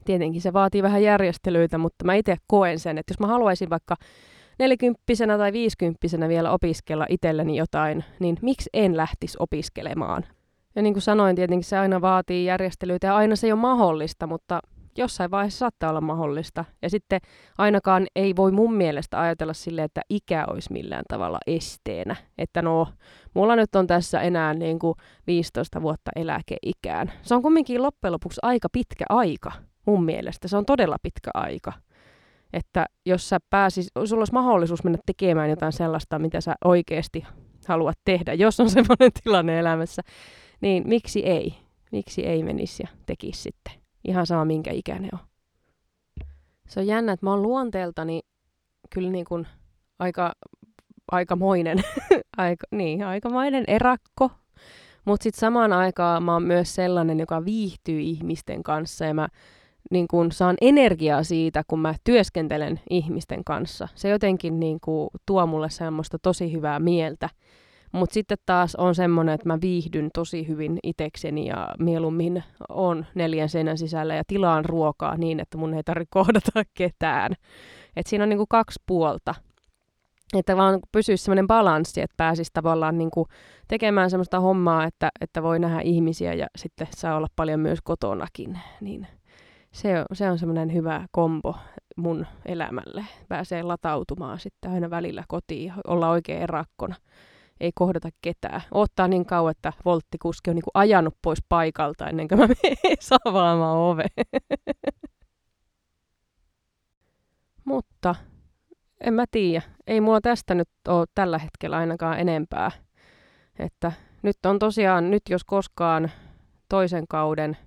Tietenkin 0.05 0.41
se 0.41 0.53
vaatii 0.53 0.83
vähän 0.83 1.03
järjestelyitä, 1.03 1.79
mutta 1.79 2.05
mä 2.05 2.15
itse 2.15 2.37
koen 2.47 2.79
sen, 2.79 2.99
että 2.99 3.13
jos 3.13 3.21
mä 3.21 3.27
haluaisin 3.27 3.71
vaikka 3.71 3.97
nelikymppisenä 4.59 5.39
tai 5.39 5.53
viisikymppisenä 5.53 6.29
vielä 6.29 6.51
opiskella 6.51 7.07
itselleni 7.09 7.57
jotain, 7.57 8.05
niin 8.21 8.39
miksi 8.43 8.71
en 8.73 8.97
lähtisi 8.97 9.37
opiskelemaan? 9.41 10.25
Ja 10.77 10.83
niin 10.83 10.95
kuin 10.95 11.03
sanoin, 11.03 11.37
tietenkin 11.37 11.65
se 11.65 11.79
aina 11.79 12.01
vaatii 12.01 12.45
järjestelyitä 12.45 13.07
ja 13.07 13.17
aina 13.17 13.37
se 13.37 13.47
ei 13.47 13.53
ole 13.53 13.61
mahdollista, 13.61 14.27
mutta 14.27 14.61
jossain 14.99 15.31
vaiheessa 15.31 15.59
saattaa 15.59 15.91
olla 15.91 16.01
mahdollista. 16.01 16.65
Ja 16.83 16.91
sitten 16.91 17.21
ainakaan 17.59 18.07
ei 18.17 18.37
voi 18.37 18.53
mun 18.53 18.75
mielestä 18.75 19.21
ajatella 19.21 19.53
silleen, 19.53 19.85
että 19.85 20.01
ikä 20.11 20.45
olisi 20.51 20.73
millään 20.73 21.05
tavalla 21.09 21.39
esteenä. 21.47 22.17
Että 22.39 22.63
no, 22.63 22.89
mulla 23.35 23.57
nyt 23.57 23.75
on 23.75 23.87
tässä 23.87 24.21
enää 24.21 24.55
niin 24.55 24.79
kuin 24.79 24.95
15 25.27 25.83
vuotta 25.83 26.11
eläkeikään. 26.17 27.13
Se 27.23 27.35
on 27.35 27.43
kumminkin 27.43 27.83
loppujen 27.83 28.13
lopuksi 28.13 28.41
aika 28.43 28.69
pitkä 28.73 29.05
aika 29.09 29.53
mun 29.87 30.05
mielestä. 30.05 30.49
Se 30.49 30.57
on 30.57 30.67
todella 30.67 30.97
pitkä 31.03 31.31
aika. 31.35 31.73
Että 32.53 32.87
jos 33.07 33.29
sä 33.29 33.39
pääsis, 33.51 33.89
sulla 34.05 34.21
olisi 34.21 34.33
mahdollisuus 34.33 34.85
mennä 34.85 34.99
tekemään 35.07 35.51
jotain 35.51 35.73
sellaista, 35.73 36.19
mitä 36.19 36.41
sä 36.41 36.55
oikeasti 36.65 37.25
haluat 37.69 37.99
tehdä, 38.05 38.35
jos 38.35 38.61
on 38.61 38.71
semmoinen 38.77 39.11
tilanne 39.25 39.59
elämässä, 39.59 40.03
niin 40.61 40.89
miksi 40.89 41.27
ei? 41.27 41.55
Miksi 41.93 42.27
ei 42.27 42.43
menisi 42.43 42.83
ja 42.83 42.89
tekisi 43.07 43.43
sitten? 43.43 43.73
Ihan 44.05 44.27
sama, 44.27 44.45
minkä 44.45 44.71
ikäinen 44.71 45.11
on. 45.13 45.19
Se 46.69 46.81
on 46.81 46.87
jännä, 46.87 47.13
että 47.13 47.27
mä 47.27 47.31
oon 47.31 47.43
luonteeltani 47.43 48.21
kyllä 48.95 49.11
niin 49.11 49.25
kuin 49.25 49.47
aika, 49.99 50.33
aikamoinen, 51.13 51.79
aika, 52.37 52.67
niin, 52.71 53.05
aikamoinen 53.05 53.65
erakko, 53.67 54.31
mutta 55.05 55.25
sitten 55.25 55.41
samaan 55.41 55.73
aikaan 55.73 56.23
mä 56.23 56.33
oon 56.33 56.43
myös 56.43 56.75
sellainen, 56.75 57.21
joka 57.21 57.45
viihtyy 57.45 58.01
ihmisten 58.01 58.63
kanssa 58.63 59.05
ja 59.05 59.15
mä 59.15 59.29
niin 59.91 60.09
kuin 60.09 60.33
saan 60.33 60.57
energiaa 60.61 61.23
siitä, 61.23 61.63
kun 61.67 61.79
mä 61.79 61.95
työskentelen 62.05 62.81
ihmisten 62.91 63.45
kanssa. 63.45 63.89
Se 63.95 64.09
jotenkin 64.09 64.61
niin 64.61 64.79
kuin 64.81 65.11
tuo 65.27 65.47
mulle 65.47 65.71
semmoista 65.71 66.19
tosi 66.19 66.53
hyvää 66.53 66.81
mieltä. 66.81 67.29
Mutta 67.93 68.15
sitten 68.15 68.39
taas 68.47 68.77
on 68.77 68.95
semmoinen, 68.95 69.35
että 69.35 69.49
mä 69.49 69.59
viihdyn 69.61 70.11
tosi 70.15 70.49
hyvin 70.49 70.79
itekseni 70.83 71.47
ja 71.47 71.75
mieluummin 71.79 72.45
on 72.69 73.07
neljän 73.15 73.49
seinän 73.49 73.79
sisällä 73.79 74.15
ja 74.15 74.23
tilaan 74.27 74.65
ruokaa 74.65 75.17
niin, 75.17 75.41
että 75.41 75.59
mun 75.59 75.75
ei 75.75 75.83
tarvitse 75.83 76.11
kohdata 76.11 76.63
ketään. 76.75 77.33
Et 77.97 78.07
siinä 78.07 78.25
on 78.25 78.29
niinku 78.29 78.47
kaksi 78.49 78.83
puolta. 78.87 79.35
Että 80.35 80.57
vaan 80.57 80.81
pysyisi 80.93 81.25
semmoinen 81.25 81.47
balanssi, 81.47 82.01
että 82.01 82.15
pääsisi 82.17 82.51
tavallaan 82.55 82.99
niinku 82.99 83.27
tekemään 83.69 84.11
semmoista 84.11 84.41
hommaa, 84.41 84.85
että, 84.85 85.11
että 85.21 85.43
voi 85.43 85.59
nähdä 85.59 85.81
ihmisiä 85.81 86.35
ja 86.35 86.47
sitten 86.57 86.87
saa 86.97 87.17
olla 87.17 87.29
paljon 87.37 87.61
myös 87.61 87.79
kotonakin. 87.85 88.59
Niin 88.81 89.07
se 89.73 89.99
on, 89.99 90.07
se 90.13 90.31
on 90.31 90.39
semmoinen 90.39 90.73
hyvä 90.73 91.07
kombo 91.11 91.57
mun 91.97 92.27
elämälle. 92.47 93.05
Pääsee 93.29 93.63
latautumaan 93.63 94.39
sitten 94.39 94.71
aina 94.71 94.91
välillä 94.91 95.25
kotiin, 95.29 95.73
olla 95.87 96.11
oikein 96.11 96.43
erakkona. 96.43 96.95
Ei 97.61 97.71
kohdata 97.75 98.09
ketään. 98.23 98.63
Ottaa 98.71 99.09
niin 99.09 99.27
kauan, 99.27 99.51
että 99.51 99.73
volttikuski 99.85 100.51
on 100.51 100.57
niin 100.57 100.65
kuin 100.65 100.71
ajanut 100.75 101.15
pois 101.23 101.39
paikalta 101.49 102.07
ennen 102.07 102.29
kuin 102.29 102.39
mä 102.39 102.47
menen 102.47 102.97
savaamaan 103.01 103.79
ove. 103.79 104.05
Mutta 107.65 108.15
en 109.01 109.15
mä 109.15 109.25
tiedä. 109.31 109.63
Ei 109.87 110.01
mulla 110.01 110.21
tästä 110.21 110.55
nyt 110.55 110.69
ole 110.89 111.07
tällä 111.15 111.39
hetkellä 111.39 111.77
ainakaan 111.77 112.19
enempää. 112.19 112.71
Että 113.59 113.93
nyt 114.23 114.47
on 114.47 114.59
tosiaan, 114.59 115.11
nyt 115.11 115.23
jos 115.31 115.45
koskaan 115.45 116.11
toisen 116.69 117.05
kauden– 117.09 117.57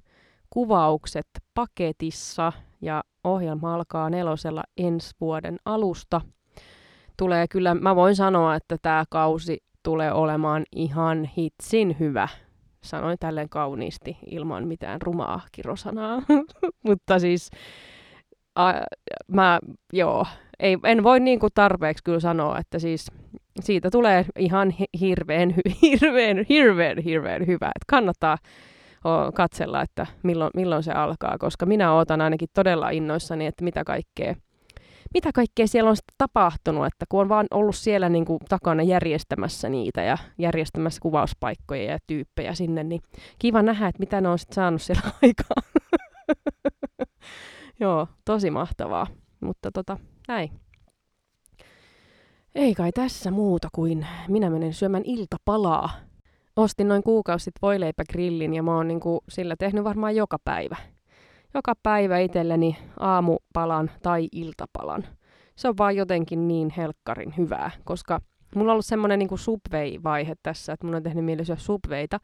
kuvaukset 0.50 1.28
paketissa 1.54 2.52
ja 2.82 3.04
ohjelma 3.24 3.76
alkaa 3.76 4.10
nelosella 4.10 4.64
ensi 4.78 5.16
vuoden 5.22 5.58
alusta. 5.66 6.22
Tulee 7.18 7.48
kyllä, 7.48 7.76
mä 7.76 7.96
voin 7.96 8.16
sanoa, 8.16 8.56
että 8.56 8.78
tämä 8.82 9.04
kausi 9.10 9.58
tulee 9.84 10.14
olemaan 10.14 10.64
ihan 10.76 11.30
hitsin 11.38 11.96
hyvä. 12.00 12.28
Sanoin 12.84 13.18
tälleen 13.20 13.50
kauniisti 13.50 14.18
ilman 14.32 14.68
mitään 14.68 15.02
rumaa 15.02 15.42
kirosanaa. 15.52 16.22
Mutta 16.88 17.20
siis 17.20 17.50
a, 18.56 18.72
mä, 19.28 19.60
joo, 19.94 20.26
ei, 20.60 20.78
en 20.84 21.04
voi 21.04 21.20
niin 21.20 21.40
kuin 21.40 21.52
tarpeeksi 21.56 22.04
kyllä 22.04 22.20
sanoa, 22.20 22.60
että 22.60 22.80
siis 22.80 23.12
siitä 23.60 23.92
tulee 23.92 24.26
ihan 24.40 24.74
hirveän, 25.00 25.54
hirveän, 25.82 26.46
hirveän, 26.50 26.98
hirveän 26.98 27.48
hyvä. 27.48 27.68
Että 27.68 27.86
kannattaa 27.88 28.38
katsella, 29.34 29.82
että 29.82 30.08
milloin, 30.24 30.52
milloin 30.56 30.84
se 30.84 30.92
alkaa, 30.92 31.38
koska 31.38 31.66
minä 31.66 31.94
ootan 31.94 32.22
ainakin 32.22 32.48
todella 32.54 32.90
innoissani, 32.90 33.46
että 33.46 33.64
mitä 33.64 33.84
kaikkea, 33.84 34.36
mitä 35.14 35.32
kaikkea 35.34 35.68
siellä 35.68 35.90
on 35.90 35.96
sitten 35.96 36.16
tapahtunut, 36.18 36.86
että 36.86 37.06
kun 37.10 37.22
on 37.22 37.30
vaan 37.30 37.48
ollut 37.52 37.76
siellä 37.76 38.10
niin 38.10 38.26
kuin 38.26 38.40
takana 38.50 38.84
järjestämässä 38.84 39.70
niitä 39.70 40.04
ja 40.04 40.18
järjestämässä 40.38 41.00
kuvauspaikkoja 41.02 41.84
ja 41.84 41.98
tyyppejä 42.08 42.54
sinne, 42.54 42.84
niin 42.84 43.02
kiva 43.40 43.62
nähdä, 43.62 43.88
että 43.88 44.00
mitä 44.00 44.22
ne 44.22 44.30
on 44.30 44.40
sitten 44.40 44.56
saanut 44.56 44.82
siellä 44.82 45.04
aikaa. 45.24 45.86
Joo, 47.80 48.08
tosi 48.26 48.52
mahtavaa. 48.52 49.08
Mutta 49.40 49.72
tota, 49.72 49.98
näin. 50.28 50.52
Ei 52.56 52.76
kai 52.76 52.92
tässä 52.92 53.32
muuta 53.32 53.68
kuin 53.72 54.08
minä 54.28 54.50
menen 54.50 54.74
syömään 54.74 55.04
iltapalaa 55.06 55.92
ostin 56.56 56.88
noin 56.88 57.04
kuukausi 57.04 57.44
sitten 57.44 57.62
voileipägrillin 57.62 58.54
ja 58.54 58.64
mä 58.64 58.76
oon 58.76 58.88
niinku 58.88 59.24
sillä 59.30 59.56
tehnyt 59.60 59.84
varmaan 59.84 60.16
joka 60.16 60.38
päivä. 60.44 60.76
Joka 61.54 61.74
päivä 61.84 62.20
itselleni 62.20 62.78
aamupalan 63.00 63.92
tai 64.04 64.28
iltapalan. 64.32 65.06
Se 65.56 65.68
on 65.68 65.78
vaan 65.78 65.96
jotenkin 65.96 66.48
niin 66.48 66.74
helkkarin 66.78 67.34
hyvää, 67.38 67.72
koska 67.84 68.20
mulla 68.56 68.72
on 68.72 68.74
ollut 68.74 68.86
semmoinen 68.86 69.20
niinku 69.20 69.38
subway-vaihe 69.38 70.36
tässä, 70.44 70.74
että 70.74 70.86
mun 70.86 70.96
on 70.96 71.04
tehnyt 71.04 71.26
mieli 71.26 71.46
syödä 71.46 71.62
subveita, 71.62 72.20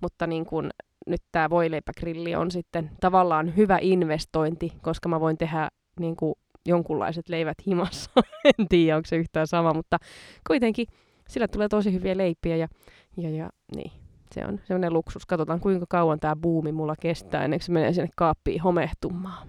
mutta 0.00 0.26
niin 0.26 0.46
kun, 0.46 0.70
nyt 1.06 1.22
tämä 1.32 1.50
voileipägrilli 1.50 2.34
on 2.34 2.50
sitten 2.50 2.90
tavallaan 3.00 3.56
hyvä 3.56 3.78
investointi, 3.80 4.72
koska 4.82 5.08
mä 5.08 5.20
voin 5.20 5.38
tehdä 5.38 5.68
niin 6.00 6.16
kuin 6.16 6.34
jonkunlaiset 6.66 7.28
leivät 7.28 7.58
himassa. 7.66 8.10
en 8.58 8.68
tiedä, 8.68 8.96
onko 8.96 9.06
se 9.06 9.16
yhtään 9.16 9.46
sama, 9.46 9.74
mutta 9.74 9.98
kuitenkin 10.46 10.86
sillä 11.30 11.48
tulee 11.48 11.68
tosi 11.68 11.92
hyviä 11.92 12.16
leipiä 12.16 12.56
ja 12.56 12.68
ja, 13.16 13.30
ja 13.30 13.50
niin, 13.76 13.92
se 14.34 14.46
on 14.46 14.60
semmoinen 14.64 14.92
luksus. 14.92 15.26
Katsotaan, 15.26 15.60
kuinka 15.60 15.86
kauan 15.88 16.20
tämä 16.20 16.36
buumi 16.36 16.72
mulla 16.72 16.94
kestää 17.00 17.44
ennen 17.44 17.58
kuin 17.58 17.66
se 17.66 17.72
menee 17.72 17.92
sinne 17.92 18.08
kaappiin 18.16 18.62
homehtumaan. 18.62 19.48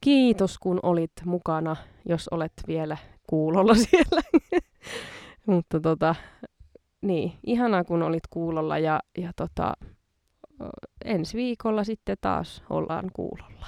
Kiitos, 0.00 0.58
kun 0.58 0.80
olit 0.82 1.12
mukana, 1.24 1.76
jos 2.08 2.28
olet 2.28 2.52
vielä 2.68 2.96
kuulolla 3.26 3.74
siellä. 3.90 4.22
Mutta 5.46 5.80
tota, 5.80 6.14
niin, 7.02 7.32
ihanaa 7.46 7.84
kun 7.84 8.02
olit 8.02 8.26
kuulolla 8.30 8.78
ja, 8.78 9.00
ja 9.18 9.30
tota, 9.36 9.72
ensi 11.04 11.36
viikolla 11.36 11.84
sitten 11.84 12.16
taas 12.20 12.64
ollaan 12.70 13.10
kuulolla. 13.12 13.66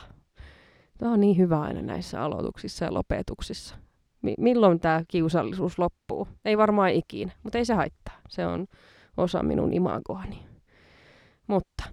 Tämä 0.98 1.12
on 1.12 1.20
niin 1.20 1.36
hyvä 1.36 1.60
aina 1.60 1.82
näissä 1.82 2.22
aloituksissa 2.22 2.84
ja 2.84 2.94
lopetuksissa 2.94 3.76
milloin 4.38 4.80
tämä 4.80 5.02
kiusallisuus 5.08 5.78
loppuu. 5.78 6.28
Ei 6.44 6.58
varmaan 6.58 6.90
ikinä, 6.90 7.32
mutta 7.42 7.58
ei 7.58 7.64
se 7.64 7.74
haittaa. 7.74 8.18
Se 8.28 8.46
on 8.46 8.66
osa 9.16 9.42
minun 9.42 9.72
imagoani. 9.72 10.38
Mutta 11.46 11.84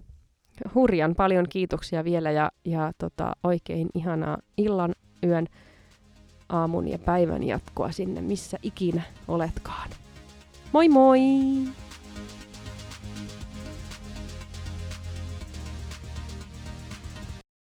hurjan 0.74 1.14
paljon 1.14 1.46
kiitoksia 1.48 2.04
vielä 2.04 2.30
ja, 2.30 2.50
ja 2.64 2.92
tota, 2.98 3.32
oikein 3.44 3.88
ihanaa 3.94 4.38
illan, 4.56 4.94
yön, 5.26 5.46
aamun 6.48 6.88
ja 6.88 6.98
päivän 6.98 7.42
jatkoa 7.42 7.92
sinne, 7.92 8.20
missä 8.20 8.58
ikinä 8.62 9.02
oletkaan. 9.28 9.90
Moi 10.72 10.88
moi! 10.88 11.20